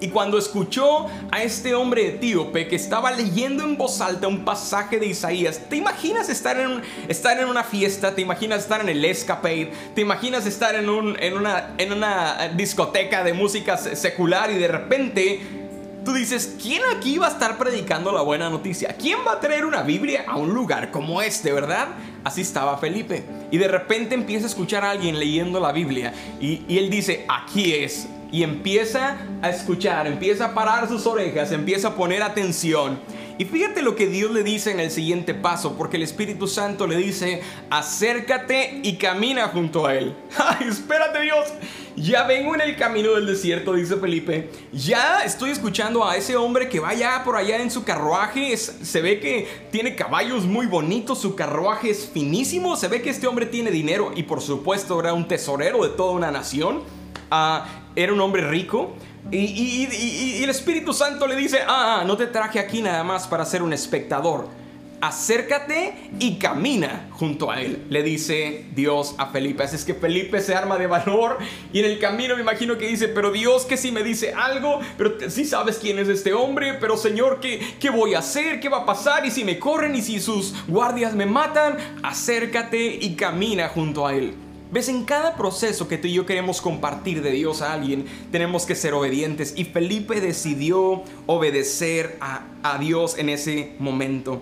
[0.02, 5.00] y cuando escuchó a este hombre etíope que estaba leyendo en voz alta un pasaje
[5.00, 8.14] de Isaías, ¿te imaginas estar en, estar en una fiesta?
[8.14, 9.72] ¿Te imaginas estar en el escapade?
[9.96, 15.61] ¿Te imaginas estar en, en, una, en una discoteca de música secular y de repente
[16.04, 18.96] Tú dices, ¿quién aquí va a estar predicando la buena noticia?
[19.00, 21.90] ¿Quién va a traer una Biblia a un lugar como este, verdad?
[22.24, 23.24] Así estaba Felipe.
[23.52, 26.12] Y de repente empieza a escuchar a alguien leyendo la Biblia.
[26.40, 28.08] Y, y él dice, aquí es.
[28.32, 33.00] Y empieza a escuchar, empieza a parar sus orejas, empieza a poner atención.
[33.38, 36.88] Y fíjate lo que Dios le dice en el siguiente paso, porque el Espíritu Santo
[36.88, 40.16] le dice, acércate y camina junto a Él.
[40.38, 41.48] ¡Ay, espérate Dios!
[41.96, 44.50] Ya vengo en el camino del desierto, dice Felipe.
[44.72, 48.56] Ya estoy escuchando a ese hombre que va ya por allá en su carruaje.
[48.58, 52.76] se ve que tiene caballos muy bonitos, su carruaje es finísimo.
[52.76, 56.12] Se ve que este hombre tiene dinero y por supuesto era un tesorero de toda
[56.12, 56.82] una nación.
[57.30, 58.94] Ah, era un hombre rico.
[59.32, 63.46] Y, el Espíritu Santo le dice, ah, ah, no te traje aquí nada más para
[63.46, 64.61] ser un espectador
[65.02, 69.64] acércate y camina junto a él, le dice Dios a Felipe.
[69.64, 71.40] Así es que Felipe se arma de valor
[71.74, 74.80] y en el camino me imagino que dice, pero Dios que si me dice algo,
[74.98, 78.60] pero si sabes quién es este hombre, pero Señor, ¿qué, ¿qué voy a hacer?
[78.60, 79.26] ¿Qué va a pasar?
[79.26, 84.14] Y si me corren y si sus guardias me matan, acércate y camina junto a
[84.14, 84.36] él.
[84.72, 84.88] ¿Ves?
[84.88, 88.76] En cada proceso que tú y yo queremos compartir de Dios a alguien, tenemos que
[88.76, 89.54] ser obedientes.
[89.58, 94.42] Y Felipe decidió obedecer a Dios en ese momento.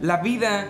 [0.00, 0.68] La vida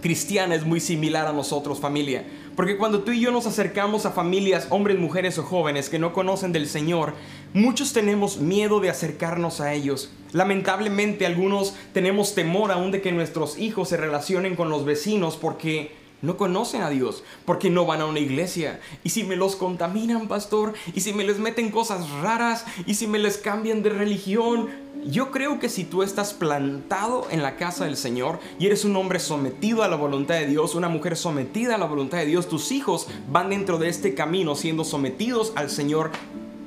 [0.00, 2.24] cristiana es muy similar a nosotros, familia.
[2.56, 6.14] Porque cuando tú y yo nos acercamos a familias, hombres, mujeres o jóvenes que no
[6.14, 7.12] conocen del Señor,
[7.52, 10.10] muchos tenemos miedo de acercarnos a ellos.
[10.32, 15.92] Lamentablemente algunos tenemos temor aún de que nuestros hijos se relacionen con los vecinos porque
[16.22, 18.80] no conocen a Dios, porque no van a una iglesia.
[19.04, 23.06] Y si me los contaminan, pastor, y si me les meten cosas raras, y si
[23.06, 24.68] me les cambian de religión,
[25.04, 28.96] yo creo que si tú estás plantado en la casa del Señor y eres un
[28.96, 32.48] hombre sometido a la voluntad de Dios, una mujer sometida a la voluntad de Dios,
[32.48, 36.10] tus hijos van dentro de este camino siendo sometidos al Señor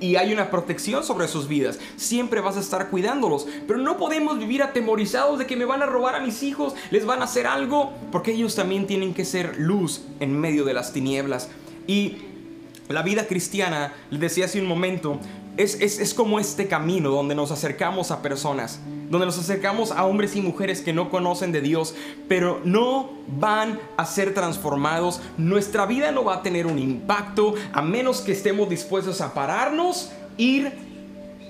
[0.03, 1.79] y hay una protección sobre sus vidas.
[1.95, 3.47] Siempre vas a estar cuidándolos.
[3.65, 7.05] Pero no podemos vivir atemorizados de que me van a robar a mis hijos, les
[7.05, 10.91] van a hacer algo, porque ellos también tienen que ser luz en medio de las
[10.91, 11.49] tinieblas.
[11.87, 12.17] Y
[12.89, 15.21] la vida cristiana, les decía hace un momento,
[15.57, 20.41] es, como este camino donde nos acercamos a personas, donde nos acercamos a hombres y
[20.41, 21.95] mujeres que no conocen de Dios,
[22.27, 25.21] pero no van a ser transformados.
[25.37, 30.11] Nuestra vida no va a tener un impacto a menos que estemos dispuestos a pararnos,
[30.37, 30.71] ir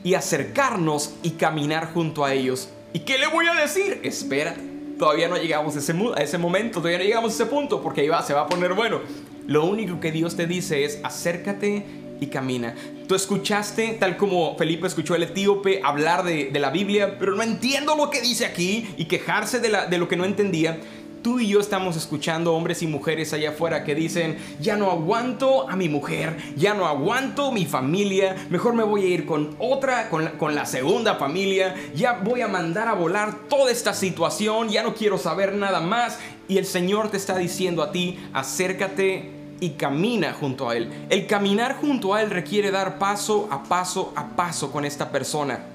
[0.03, 2.69] y acercarnos y caminar junto a ellos.
[2.91, 4.01] ¿Y qué le voy a decir?
[4.03, 4.55] Espera,
[4.99, 8.01] todavía no llegamos a ese, a ese momento, todavía no llegamos a ese punto porque
[8.01, 8.99] ahí va, se va a poner bueno.
[9.47, 11.85] Lo único que Dios te dice es acércate
[12.19, 12.75] y camina.
[13.07, 17.95] Tú escuchaste, tal como Felipe escuchó al etíope, hablar de, la Biblia, pero no entiendo
[17.95, 20.79] lo que dice aquí y quejarse de, de lo que no entendía.
[21.21, 25.69] Tú y yo estamos escuchando hombres y mujeres allá afuera que dicen, ya no aguanto
[25.69, 30.09] a mi mujer, ya no aguanto mi familia, mejor me voy a ir con otra,
[30.09, 34.93] con la segunda familia, ya voy a mandar a volar toda esta situación, ya no
[34.93, 36.19] quiero saber nada más.
[36.47, 40.89] Y el Señor te está diciendo a ti, acércate y camina junto a Él.
[41.09, 45.65] El caminar junto a Él requiere dar paso a paso a paso con esta persona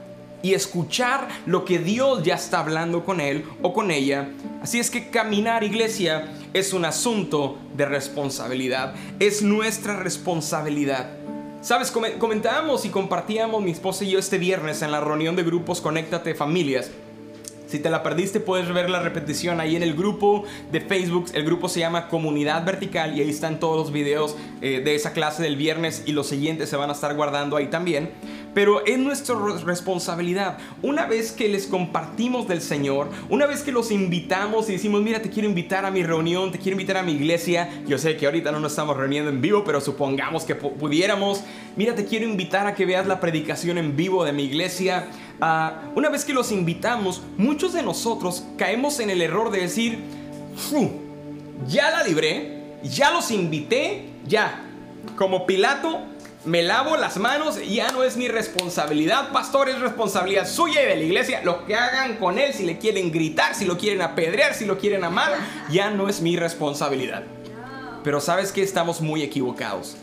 [0.42, 4.28] y escuchar lo que Dios ya está hablando con él o con ella.
[4.62, 8.94] Así es que caminar, iglesia, es un asunto de responsabilidad.
[9.18, 11.10] Es nuestra responsabilidad.
[11.60, 15.80] Sabes, comentábamos y compartíamos mi esposa y yo este viernes en la reunión de grupos
[15.80, 16.90] Conéctate Familias
[17.68, 21.26] si te la perdiste, puedes ver la repetición ahí en el grupo de Facebook.
[21.34, 25.12] El grupo se llama Comunidad Vertical y ahí están todos los videos eh, de esa
[25.12, 28.10] clase del viernes y los siguientes se van a estar guardando ahí también.
[28.54, 30.56] Pero es nuestra responsabilidad.
[30.82, 35.20] Una vez que les compartimos del Señor, una vez que los invitamos y decimos, mira,
[35.20, 37.68] te quiero invitar a mi reunión, te quiero invitar a mi iglesia.
[37.86, 41.44] Yo sé que ahorita no nos estamos reuniendo en vivo, pero supongamos que pudiéramos.
[41.76, 45.06] Mira, te quiero invitar a que veas la predicación en vivo de mi iglesia.
[45.40, 49.98] Ah, una vez que los invitamos, muchos de nosotros caemos en el error de decir,
[51.66, 54.64] ya la libré, ya los invité, ya.
[55.16, 56.00] Como Pilato,
[56.44, 60.96] me lavo las manos, ya no es mi responsabilidad, pastor, es responsabilidad suya y de
[60.96, 61.40] la iglesia.
[61.44, 64.78] Lo que hagan con él, si le quieren gritar, si lo quieren apedrear, si lo
[64.78, 65.32] quieren amar,
[65.70, 67.24] ya no es mi responsabilidad.
[68.02, 69.96] Pero sabes que estamos muy equivocados.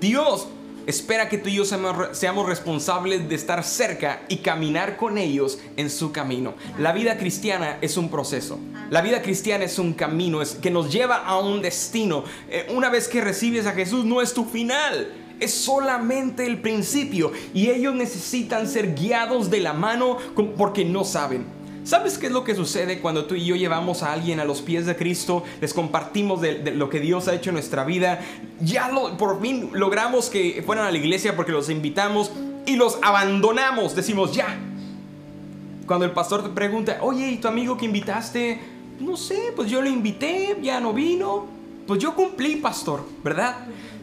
[0.00, 0.46] Dios
[0.86, 5.90] espera que tú y yo seamos, responsables de estar cerca y caminar con ellos en
[5.90, 6.54] su camino.
[6.78, 8.58] La vida cristiana es un proceso.
[8.90, 12.24] La vida cristiana es un camino es que nos lleva a un destino.
[12.48, 15.12] Eh, una vez que recibes a Jesús no es tu final.
[15.40, 20.18] Es solamente el principio y ellos necesitan ser guiados de la mano
[20.56, 21.61] porque no saben.
[21.84, 24.62] ¿Sabes qué es lo que sucede cuando tú y yo llevamos a alguien a los
[24.62, 25.42] pies de Cristo?
[25.60, 28.20] Les compartimos de, lo que Dios ha hecho en nuestra vida.
[28.60, 32.30] Ya por fin logramos que fueran a la iglesia porque los invitamos
[32.66, 33.96] y los abandonamos.
[33.96, 34.56] Decimos, ya.
[35.86, 38.60] Cuando el pastor te pregunta, oye, ¿y tu amigo que invitaste?
[39.00, 41.46] No sé, pues yo lo invité, ya no vino.
[41.88, 43.56] Pues yo cumplí, pastor, ¿verdad?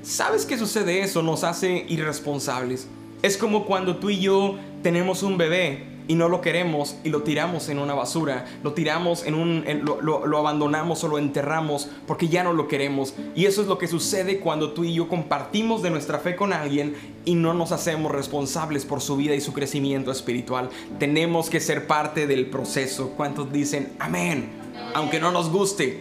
[0.03, 1.23] ¿Sabes qué sucede eso?
[1.23, 2.87] Nos hace irresponsables.
[3.21, 7.21] Es como cuando tú y yo tenemos un bebé y no lo queremos y lo
[7.21, 9.63] tiramos en una basura, lo tiramos en un,
[10.01, 13.13] lo, lo, abandonamos o lo enterramos porque ya no lo queremos.
[13.35, 16.51] Y eso es lo que sucede cuando tú y yo compartimos de nuestra fe con
[16.51, 16.95] alguien
[17.25, 20.71] y no nos hacemos responsables por su vida y su crecimiento espiritual.
[20.97, 23.11] Tenemos que ser parte del proceso.
[23.15, 24.49] ¿Cuántos dicen amén?
[24.95, 25.99] Aunque no nos guste.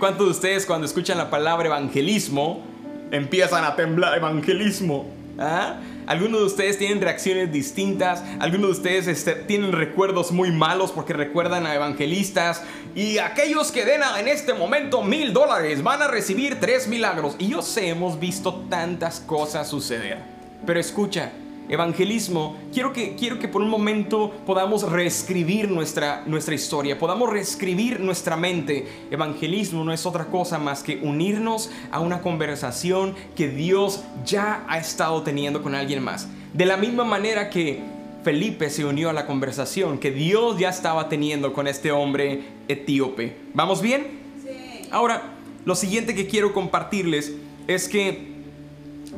[0.00, 2.64] ¿Cuántos de ustedes cuando escuchan la palabra evangelismo
[3.12, 5.06] empiezan a temblar evangelismo?
[5.38, 5.76] ¿Ah?
[6.06, 11.12] Algunos de ustedes tienen reacciones distintas, algunos de ustedes este, tienen recuerdos muy malos porque
[11.12, 12.62] recuerdan a evangelistas
[12.94, 17.34] y aquellos que den en este momento mil dólares van a recibir tres milagros.
[17.38, 20.18] Y yo sé, hemos visto tantas cosas suceder.
[20.64, 21.32] Pero escucha,
[21.68, 28.00] evangelismo, quiero que, quiero que por un momento podamos reescribir nuestra, nuestra historia, podamos reescribir
[28.00, 28.86] nuestra mente.
[29.10, 34.78] Evangelismo no es otra cosa más que unirnos a una conversación que Dios ya ha
[34.78, 36.28] estado teniendo con alguien más.
[36.52, 37.80] De la misma manera que
[38.22, 43.36] Felipe se unió a la conversación que Dios ya estaba teniendo con este hombre etíope.
[43.54, 44.20] ¿Vamos bien?
[44.42, 44.88] Sí.
[44.90, 47.34] Ahora, lo siguiente que quiero compartirles
[47.68, 48.34] es que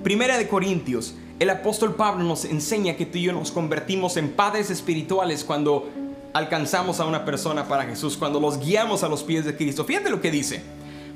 [0.03, 4.31] Primera de Corintios el apóstol Pablo nos enseña que tú y yo nos convertimos en
[4.31, 5.89] padres espirituales cuando
[6.33, 9.85] alcanzamos a una persona para Jesús, cuando los guiamos a los pies de Cristo.
[9.85, 10.63] Fíjate lo que dice.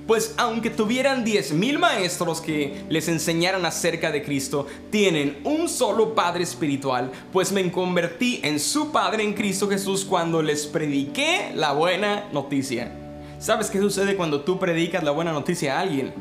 [0.06, 6.14] Pues aunque tuvieran diez mil maestros que les enseñaran acerca de Cristo, tienen un solo
[6.14, 11.72] Padre espiritual, pues me convertí en su Padre en Cristo Jesús cuando les prediqué la
[11.72, 12.92] buena noticia.
[13.38, 16.12] ¿Sabes qué sucede cuando tú predicas la buena noticia a alguien?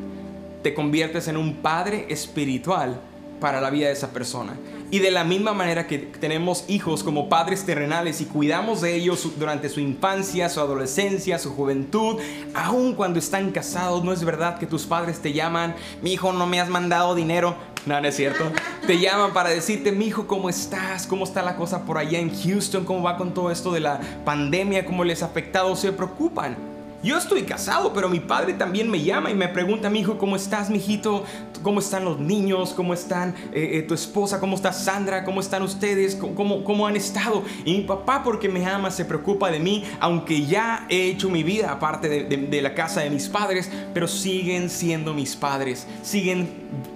[0.62, 3.00] Te conviertes en un Padre espiritual
[3.42, 4.56] para la vida de esa persona.
[4.92, 9.28] Y de la misma manera que tenemos hijos como padres terrenales y cuidamos de ellos
[9.36, 12.20] durante su infancia, su adolescencia, su juventud,
[12.54, 16.46] aun cuando están casados, no es verdad que tus padres te llaman, mi hijo no
[16.46, 17.56] me has mandado dinero.
[17.84, 18.44] No, no es cierto.
[18.86, 21.08] Te llaman para decirte, mi hijo, ¿cómo estás?
[21.08, 22.84] ¿Cómo está la cosa por allá en Houston?
[22.84, 24.86] ¿Cómo va con todo esto de la pandemia?
[24.86, 25.74] ¿Cómo les ha afectado?
[25.74, 26.71] Se preocupan.
[27.02, 30.36] Yo estoy casado, pero mi padre también me llama y me pregunta, mi hijo, ¿cómo
[30.36, 31.24] estás, mijito?
[31.60, 32.74] ¿Cómo están los niños?
[32.74, 34.38] ¿Cómo están eh, eh, tu esposa?
[34.38, 35.24] ¿Cómo está Sandra?
[35.24, 36.14] ¿Cómo están ustedes?
[36.14, 37.42] ¿Cómo, ¿Cómo, han estado?
[37.64, 41.42] Y mi papá, porque me ama, se preocupa de mí, aunque ya he hecho mi
[41.42, 46.48] vida aparte de, la casa de mis padres, pero siguen siendo mis padres, siguen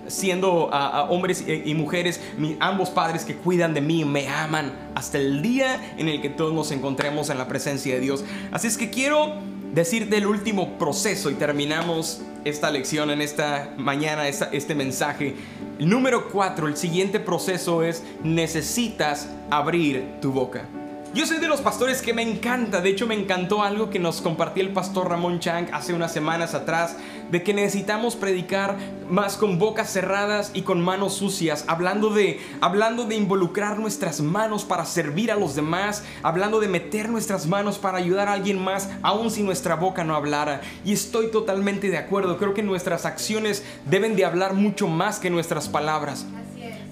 [0.06, 0.66] siendo
[1.08, 2.20] hombres y, mujeres,
[2.60, 6.54] ambos padres que cuidan de mí, me aman hasta el día en el que todos
[6.54, 8.24] nos encontremos en la presencia de Dios.
[8.52, 14.26] Así es que quiero decirte el último proceso y terminamos esta lección en esta mañana,
[14.26, 15.34] este mensaje.
[15.78, 20.66] Número cuatro, el siguiente proceso es necesitas abrir tu boca.
[21.12, 24.22] Yo soy de los pastores que me encanta, de hecho me encantó algo que nos
[24.22, 26.96] compartió el pastor Ramón Chang hace unas semanas atrás,
[27.30, 28.76] de que necesitamos predicar
[29.08, 34.64] más con bocas cerradas y con manos sucias, hablando de, hablando de involucrar nuestras manos
[34.64, 38.90] para servir a los demás, hablando de meter nuestras manos para ayudar a alguien más,
[39.02, 40.60] aun si nuestra boca no hablara.
[40.84, 45.30] Y estoy totalmente de acuerdo, creo que nuestras acciones deben de hablar mucho más que
[45.30, 46.26] nuestras palabras.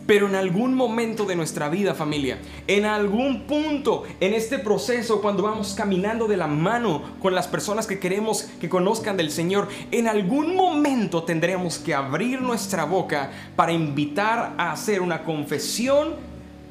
[0.06, 5.42] Pero en algún momento de nuestra vida, familia, en algún punto en este proceso, cuando
[5.42, 10.06] vamos caminando de la mano con las personas que queremos que conozcan del Señor, en
[10.06, 16.16] algún momento tendremos que abrir nuestra boca para invitar a hacer una confesión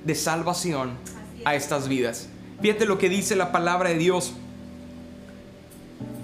[0.06, 0.92] de salvación
[1.44, 2.30] a estas vidas.
[2.62, 4.34] Fíjate lo que dice la palabra de Dios.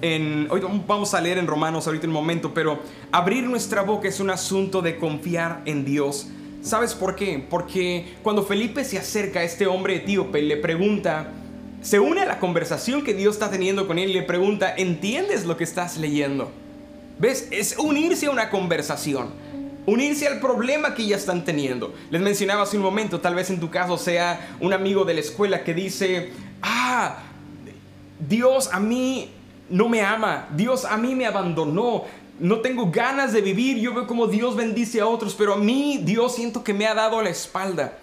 [0.02, 2.80] En, hoy vamos a leer en Romanos ahorita un momento, pero
[3.12, 6.28] abrir nuestra boca es un asunto de confiar en Dios
[6.62, 7.46] ¿Sabes por qué?
[7.50, 11.32] Porque cuando Felipe se acerca a este hombre etíope le pregunta,
[11.82, 15.46] se une a la conversación que Dios está teniendo con él y le pregunta, ¿entiendes
[15.46, 16.52] lo que estás leyendo?
[17.18, 17.48] ¿Ves?
[17.52, 19.30] Es unirse a una conversación.
[19.86, 21.94] Unirse al problema que ya están teniendo.
[22.12, 25.22] Les mencionaba hace un momento, tal vez en tu caso sea un amigo de la
[25.22, 27.20] escuela que dice, ah,
[28.20, 29.32] Dios a mí
[29.70, 32.04] no me ama, Dios a mí me abandonó,
[32.40, 36.00] no tengo ganas de vivir, yo veo como Dios bendice a otros, pero a mí
[36.04, 37.98] Dios siento que me ha dado la espalda.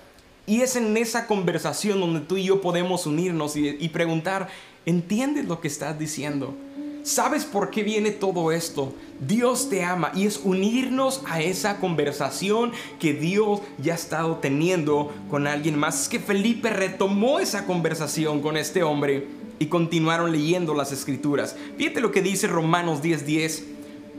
[0.47, 4.49] Y es en esa conversación donde tú y yo podemos unirnos y, preguntar,
[4.85, 6.55] ¿entiendes lo que estás diciendo?
[7.03, 8.93] ¿Sabes por qué viene todo esto?
[9.21, 15.13] Dios te ama y es unirnos a esa conversación que Dios ya ha estado teniendo
[15.31, 16.03] con alguien más.
[16.03, 19.27] Es que Felipe retomó esa conversación con este hombre
[19.59, 21.57] y continuaron leyendo las escrituras.
[21.77, 23.76] Fíjate lo que dice Romanos 10:10.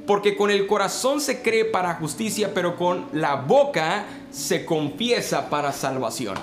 [0.07, 5.71] Porque con el corazón se cree para justicia, pero con la boca se confiesa para
[5.73, 6.35] salvación.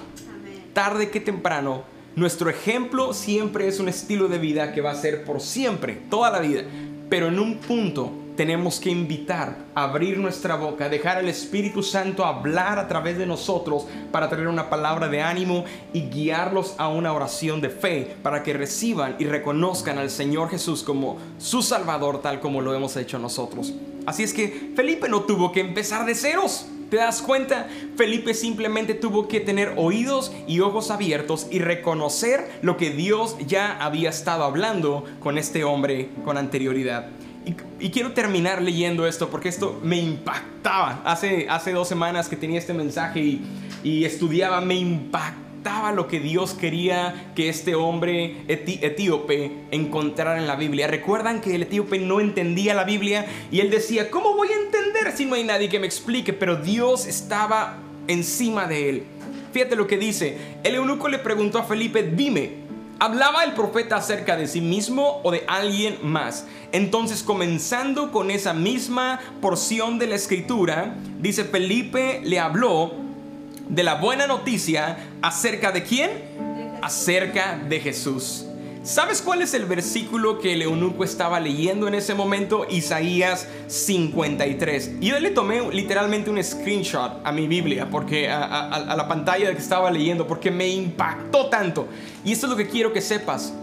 [0.72, 1.83] Tarde que temprano,
[2.14, 6.31] nuestro ejemplo siempre es un estilo de vida que va a ser por siempre, toda
[6.31, 6.62] la vida.
[7.09, 12.79] Pero en un punto tenemos que invitar, abrir nuestra boca, dejar al Espíritu Santo hablar
[12.79, 17.61] a través de nosotros para traer una palabra de ánimo y guiarlos a una oración
[17.61, 22.61] de fe para que reciban y reconozcan al Señor Jesús como su Salvador tal como
[22.61, 23.73] lo hemos hecho nosotros.
[24.06, 26.67] Así es que Felipe no tuvo que empezar de ceros.
[26.90, 27.67] ¿Te das cuenta?
[27.96, 33.79] Felipe simplemente tuvo que tener oídos y ojos abiertos y reconocer lo que Dios ya
[33.79, 37.08] había estado hablando con este hombre con anterioridad.
[37.81, 41.03] Y, quiero terminar leyendo esto porque esto me impactaba.
[41.05, 43.42] Hace, hace dos semanas que tenía este mensaje y,
[43.83, 45.45] y estudiaba, me impactaba
[45.92, 50.87] lo que Dios quería que este hombre etíope encontrara en la Biblia.
[50.87, 55.13] Recuerdan que el etíope no entendía la Biblia y él decía, ¿cómo voy a entender
[55.15, 56.33] si no hay nadie que me explique?
[56.33, 57.79] Pero Dios estaba
[58.09, 59.03] encima de él.
[59.53, 60.37] Fíjate lo que dice.
[60.65, 62.63] El eunuco le preguntó a Felipe, dime,
[63.05, 66.46] ¿Hablaba el profeta acerca de sí mismo o de alguien más?
[66.73, 72.94] Entonces, comenzando con esa misma porción de la escritura, dice Felipe le habló
[73.69, 76.13] de la buena noticia acerca de quién?
[76.81, 78.46] Acerca de Jesús.
[78.85, 82.66] ¿Sabes cuál es el versículo que el eunuco estaba leyendo en ese momento?
[82.68, 84.96] Isaías 53.
[85.00, 89.58] Y yo le tomé literalmente un screenshot a mi Biblia, porque a, la pantalla que
[89.58, 91.88] estaba leyendo, porque me impactó tanto.
[92.26, 93.54] Y esto es lo que quiero que sepas.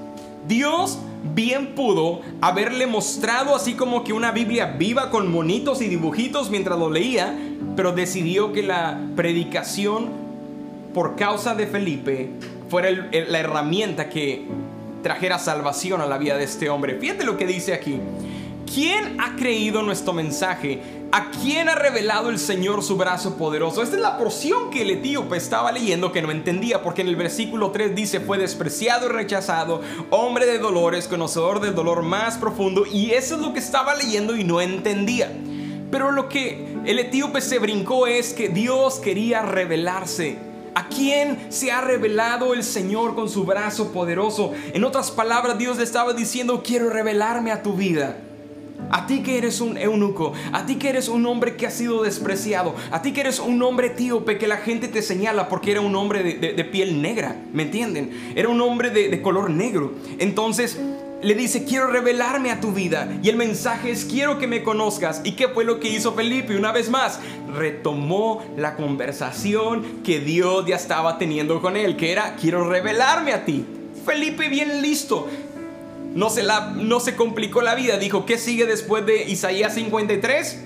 [0.48, 0.98] Dios
[1.36, 6.80] bien pudo haberle mostrado así como que una Biblia viva con monitos y dibujitos mientras
[6.80, 7.38] lo leía,
[7.76, 10.10] pero decidió que la predicación
[10.96, 12.32] por causa de Felipe
[12.70, 14.48] fuera la herramienta que
[15.02, 16.98] trajera salvación a la vida de este hombre.
[17.00, 18.00] Fíjate lo que dice aquí.
[18.74, 20.80] ¿Quién ha creído nuestro mensaje?
[21.12, 23.84] ¿A quién ha revelado el Señor su brazo poderoso?
[23.84, 27.18] Esta es la porción que el etíope estaba leyendo que no entendía, porque en el
[27.18, 32.86] versículo 3 dice, fue despreciado y rechazado, hombre de dolores, conocedor del dolor más profundo,
[32.86, 35.30] y eso es lo que estaba leyendo y no entendía.
[35.92, 41.72] Pero lo que el etíope se brincó es que Dios quería revelarse ¿A quién se
[41.72, 44.54] ha revelado el Señor con su brazo poderoso?
[44.74, 48.18] En otras palabras, Dios le estaba diciendo, quiero revelarme a tu vida.
[48.90, 52.04] A ti que eres un eunuco, a ti que eres un hombre que ha sido
[52.04, 55.82] despreciado, a ti que eres un hombre etíope que la gente te señala porque era
[55.82, 58.34] un hombre de, piel negra, ¿me entienden?
[58.36, 59.94] Era un hombre de color negro.
[60.20, 60.80] Entonces,
[61.22, 63.08] le dice, quiero revelarme a tu vida.
[63.22, 65.22] Y el mensaje es, quiero que me conozcas.
[65.24, 66.58] ¿Y qué fue lo que hizo Felipe?
[66.58, 67.20] Una vez más,
[67.54, 73.46] retomó la conversación que Dios ya estaba teniendo con él, que era, quiero revelarme a
[73.46, 73.66] ti.
[74.06, 75.28] Felipe bien listo.
[76.16, 77.98] No se, la, no se complicó la vida.
[77.98, 80.66] Dijo, ¿qué sigue después de Isaías 53?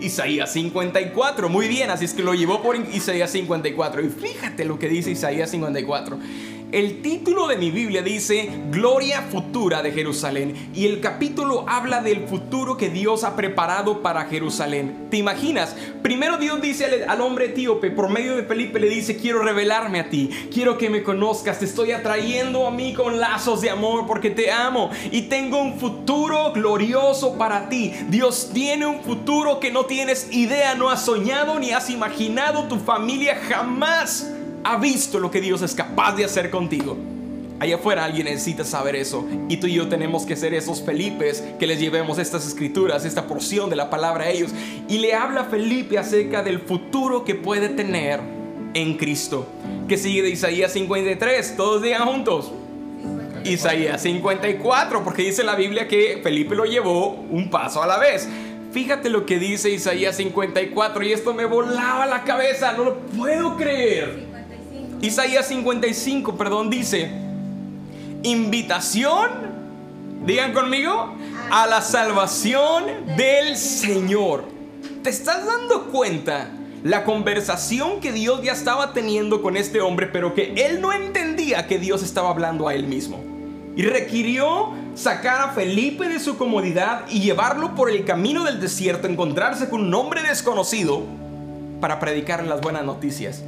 [0.00, 4.02] Isaías 54, muy bien, así es que lo llevó por Isaías 54.
[4.04, 6.18] Y fíjate lo que dice Isaías 54.
[6.72, 12.26] El título de mi Biblia dice Gloria futura de Jerusalén y el capítulo habla del
[12.26, 15.06] futuro que Dios ha preparado para Jerusalén.
[15.08, 15.76] ¿Te imaginas?
[16.02, 20.10] Primero Dios dice al, hombre etíope, por medio de Felipe le dice, quiero revelarme a
[20.10, 24.30] ti, quiero que me conozcas, te estoy atrayendo a mí con lazos de amor porque
[24.30, 27.92] te amo y tengo un futuro glorioso para ti.
[28.08, 32.76] Dios tiene un futuro que no tienes idea, no has soñado ni has imaginado tu
[32.76, 34.32] familia jamás
[34.66, 36.96] ha visto lo que Dios es capaz de hacer contigo.
[37.60, 41.42] Allá afuera alguien necesita saber eso y tú y yo tenemos que ser esos Felipes
[41.60, 44.50] que les llevemos estas escrituras, esta porción de la palabra a ellos.
[44.88, 48.20] Y le habla Felipe acerca del futuro que puede tener
[48.74, 49.46] en Cristo.
[49.88, 52.50] Que sigue de Isaías 53, todos digan juntos.
[53.44, 58.28] Isaías 54, porque dice la Biblia que Felipe lo llevó un paso a la vez.
[58.72, 63.56] Fíjate lo que dice Isaías 54 y esto me volaba la cabeza, no lo puedo
[63.56, 64.25] creer.
[65.02, 67.10] Isaías 55, perdón, dice,
[68.22, 69.28] invitación,
[70.24, 71.14] digan conmigo,
[71.50, 72.84] a la salvación
[73.16, 74.44] del Señor.
[75.02, 76.48] ¿Te estás dando cuenta?
[76.82, 81.66] La conversación que Dios ya estaba teniendo con este hombre, pero que él no entendía
[81.66, 83.22] que Dios estaba hablando a él mismo.
[83.76, 89.08] Y requirió sacar a Felipe de su comodidad y llevarlo por el camino del desierto,
[89.08, 91.02] encontrarse con un hombre desconocido
[91.80, 93.42] para predicar las buenas noticias.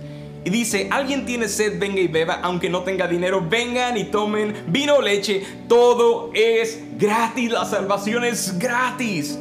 [0.45, 4.55] Y dice, alguien tiene sed, venga y beba, aunque no tenga dinero, vengan y tomen
[4.69, 9.39] vino o leche, todo es gratis, la salvación es gratis.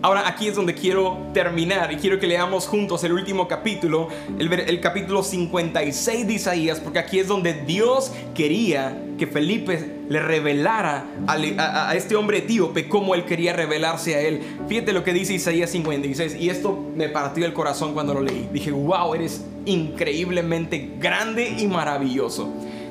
[0.00, 4.80] Ahora aquí es donde quiero terminar y quiero que leamos juntos el último capítulo, el,
[4.80, 11.88] capítulo 56 de Isaías, porque aquí es donde Dios quería que Felipe le revelara a,
[11.88, 14.40] a, este hombre etíope como él quería revelarse a él.
[14.68, 18.48] Fíjate lo que dice Isaías 56 y esto me partió el corazón cuando lo leí.
[18.52, 22.48] Dije, wow, eres increíblemente grande y maravilloso.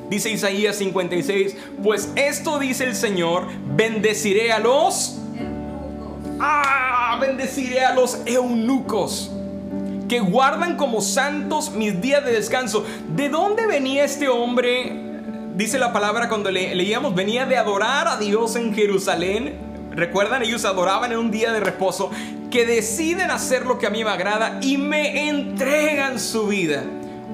[0.09, 3.47] Dice Isaías 56, pues esto dice el Señor,
[3.77, 5.17] bendeciré a los
[6.39, 9.31] Ah, bendeciré a los eunucos
[10.07, 12.85] que guardan como santos mis días de descanso.
[13.15, 15.07] ¿De dónde venía este hombre?
[15.55, 19.55] Dice la palabra cuando le, leíamos, venía de adorar a Dios en Jerusalén.
[19.91, 22.11] Recuerdan, ellos adoraban en un día de reposo,
[22.51, 26.83] que deciden hacer lo que a mí me agrada y me entregan su vida.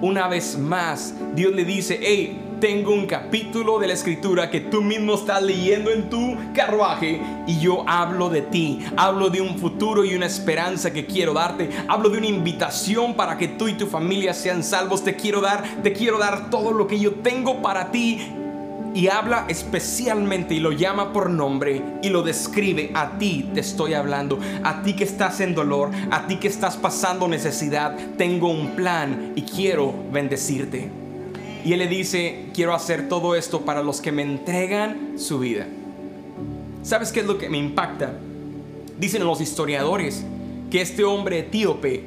[0.01, 4.81] Una vez más, Dios le dice, hey, tengo un capítulo de la escritura que tú
[4.81, 10.05] mismo estás leyendo en tu carruaje y yo hablo de ti, hablo de un futuro
[10.05, 13.87] y una esperanza que quiero darte, hablo de una invitación para que tú y tu
[13.87, 17.91] familia sean salvos, te quiero dar, te quiero dar todo lo que yo tengo para
[17.91, 18.29] ti
[18.93, 22.91] y habla especialmente y lo llama por nombre y lo describe.
[22.93, 26.77] A ti te estoy hablando, a ti que estás en dolor, a ti que estás
[26.77, 27.97] pasando necesidad.
[28.17, 31.02] Tengo un plan y quiero bendecirte.
[31.65, 35.67] Y él le dice, quiero hacer todo esto para los que me entregan su vida.
[36.83, 38.13] ¿Sabes qué es lo que me impacta?
[38.99, 40.25] Dicen los historiadores
[40.69, 42.03] que este hombre etíope,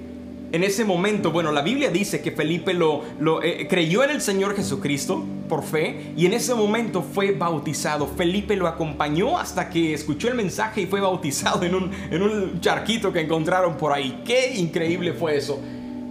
[0.53, 3.03] en ese momento, bueno, la Biblia dice que Felipe lo,
[3.43, 8.07] eh, creyó en el Señor Jesucristo por fe y en ese momento fue bautizado.
[8.07, 12.61] Felipe lo acompañó hasta que escuchó el mensaje y fue bautizado en un, en un
[12.61, 14.23] charquito que encontraron por ahí.
[14.25, 15.59] Qué increíble fue eso.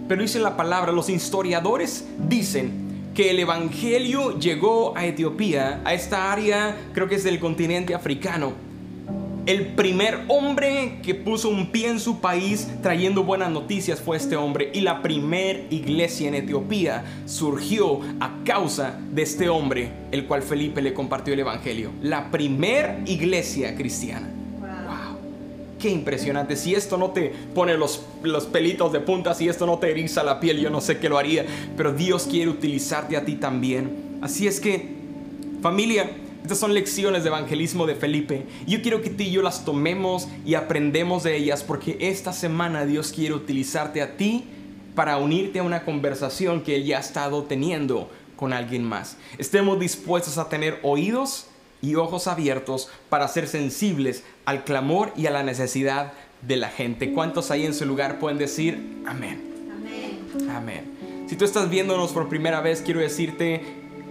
[0.08, 2.85] Pero dice la palabra, los historiadores dicen
[3.16, 8.52] que el Evangelio llegó a Etiopía, a esta área, creo que es del continente africano.
[9.46, 14.36] El primer hombre que puso un pie en su país trayendo buenas noticias fue este
[14.36, 14.70] hombre.
[14.74, 20.82] Y la primer iglesia en Etiopía surgió a causa de este hombre, el cual Felipe
[20.82, 21.92] le compartió el Evangelio.
[22.02, 24.35] La primer iglesia cristiana.
[25.78, 26.56] Qué impresionante.
[26.56, 30.22] Si esto no te pone los, los pelitos de punta, si esto no te eriza
[30.22, 31.44] la piel, yo no sé qué lo haría.
[31.76, 34.18] Pero Dios quiere utilizarte a ti también.
[34.22, 34.88] Así es que,
[35.60, 36.10] familia,
[36.42, 38.46] estas son lecciones de evangelismo de Felipe.
[38.66, 42.86] Yo quiero que tú y yo las tomemos y aprendemos de ellas porque esta semana
[42.86, 44.44] Dios quiere utilizarte a ti
[44.94, 49.16] para unirte a una conversación que Él ya ha estado teniendo con alguien más.
[49.38, 51.48] Estemos dispuestos a tener oídos
[51.82, 56.12] y ojos abiertos para ser sensibles al clamor y a la necesidad
[56.42, 57.12] de la gente.
[57.12, 59.42] ¿Cuántos ahí en su lugar pueden decir amén?
[59.72, 60.50] Amén.
[60.50, 61.26] Amén.
[61.28, 63.62] Si tú estás viéndonos por primera vez, quiero decirte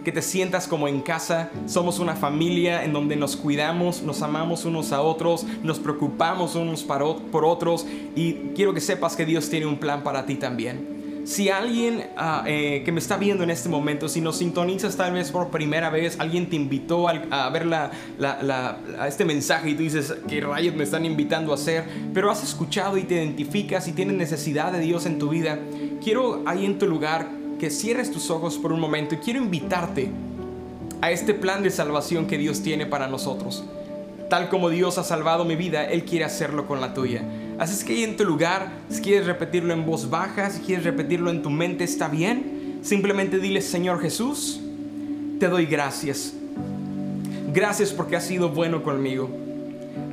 [0.04, 1.50] que te sientas como en casa.
[1.66, 6.84] Somos una familia en donde nos cuidamos, nos amamos unos a otros, nos preocupamos unos
[6.84, 7.86] por otros
[8.16, 10.95] y quiero que sepas que Dios tiene un plan para ti también.
[11.26, 15.14] Si alguien ah, eh, que me está viendo en este momento, si nos sintonizas tal
[15.14, 20.14] vez por primera vez, alguien te invitó a, ver a este mensaje y tú dices,
[20.28, 21.84] ¿qué rayos me están invitando a hacer?
[22.14, 25.58] Pero has escuchado y te identificas y tienes necesidad de Dios en tu vida,
[26.04, 27.28] quiero ahí en tu lugar
[27.60, 30.12] que cierres tus ojos por un momento y quiero invitarte
[31.02, 33.64] a este plan de salvación que Dios tiene para nosotros.
[34.30, 37.24] Tal como Dios ha salvado mi vida, Él quiere hacerlo con la tuya.
[37.58, 40.84] Así es que ahí en tu lugar, si quieres repetirlo en voz baja, si quieres
[40.84, 42.80] repetirlo en tu mente, está bien.
[42.82, 44.60] Simplemente dile, Señor Jesús,
[45.40, 46.34] te doy gracias.
[47.54, 49.30] Gracias porque has sido bueno conmigo.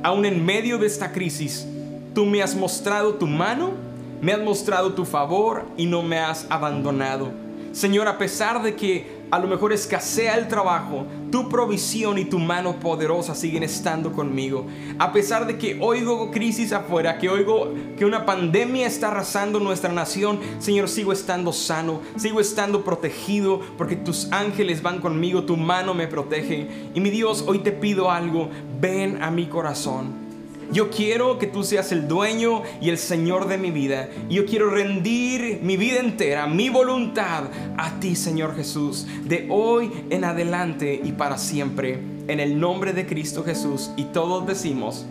[0.01, 1.67] Aún en medio de esta crisis,
[2.15, 3.73] tú me has mostrado tu mano,
[4.21, 7.31] me has mostrado tu favor y no me has abandonado.
[7.73, 12.37] Señor, a pesar de que a lo mejor escasea el trabajo, tu provisión y tu
[12.37, 14.67] mano poderosa siguen estando conmigo.
[14.99, 19.91] A pesar de que oigo crisis afuera, que oigo que una pandemia está arrasando nuestra
[19.91, 25.95] nación, Señor, sigo estando sano, sigo estando protegido, porque tus ángeles van conmigo, tu mano
[25.95, 26.91] me protege.
[26.93, 30.22] Y mi Dios, hoy te pido algo, ven a mi corazón.
[30.71, 34.09] Yo quiero que tú seas el dueño y el Señor de mi vida.
[34.29, 37.45] Yo quiero rendir mi vida entera, mi voluntad
[37.77, 41.99] a ti, Señor Jesús, de hoy en adelante y para siempre.
[42.27, 43.91] En el nombre de Cristo Jesús.
[43.97, 45.05] Y todos decimos,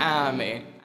[0.00, 0.75] amén.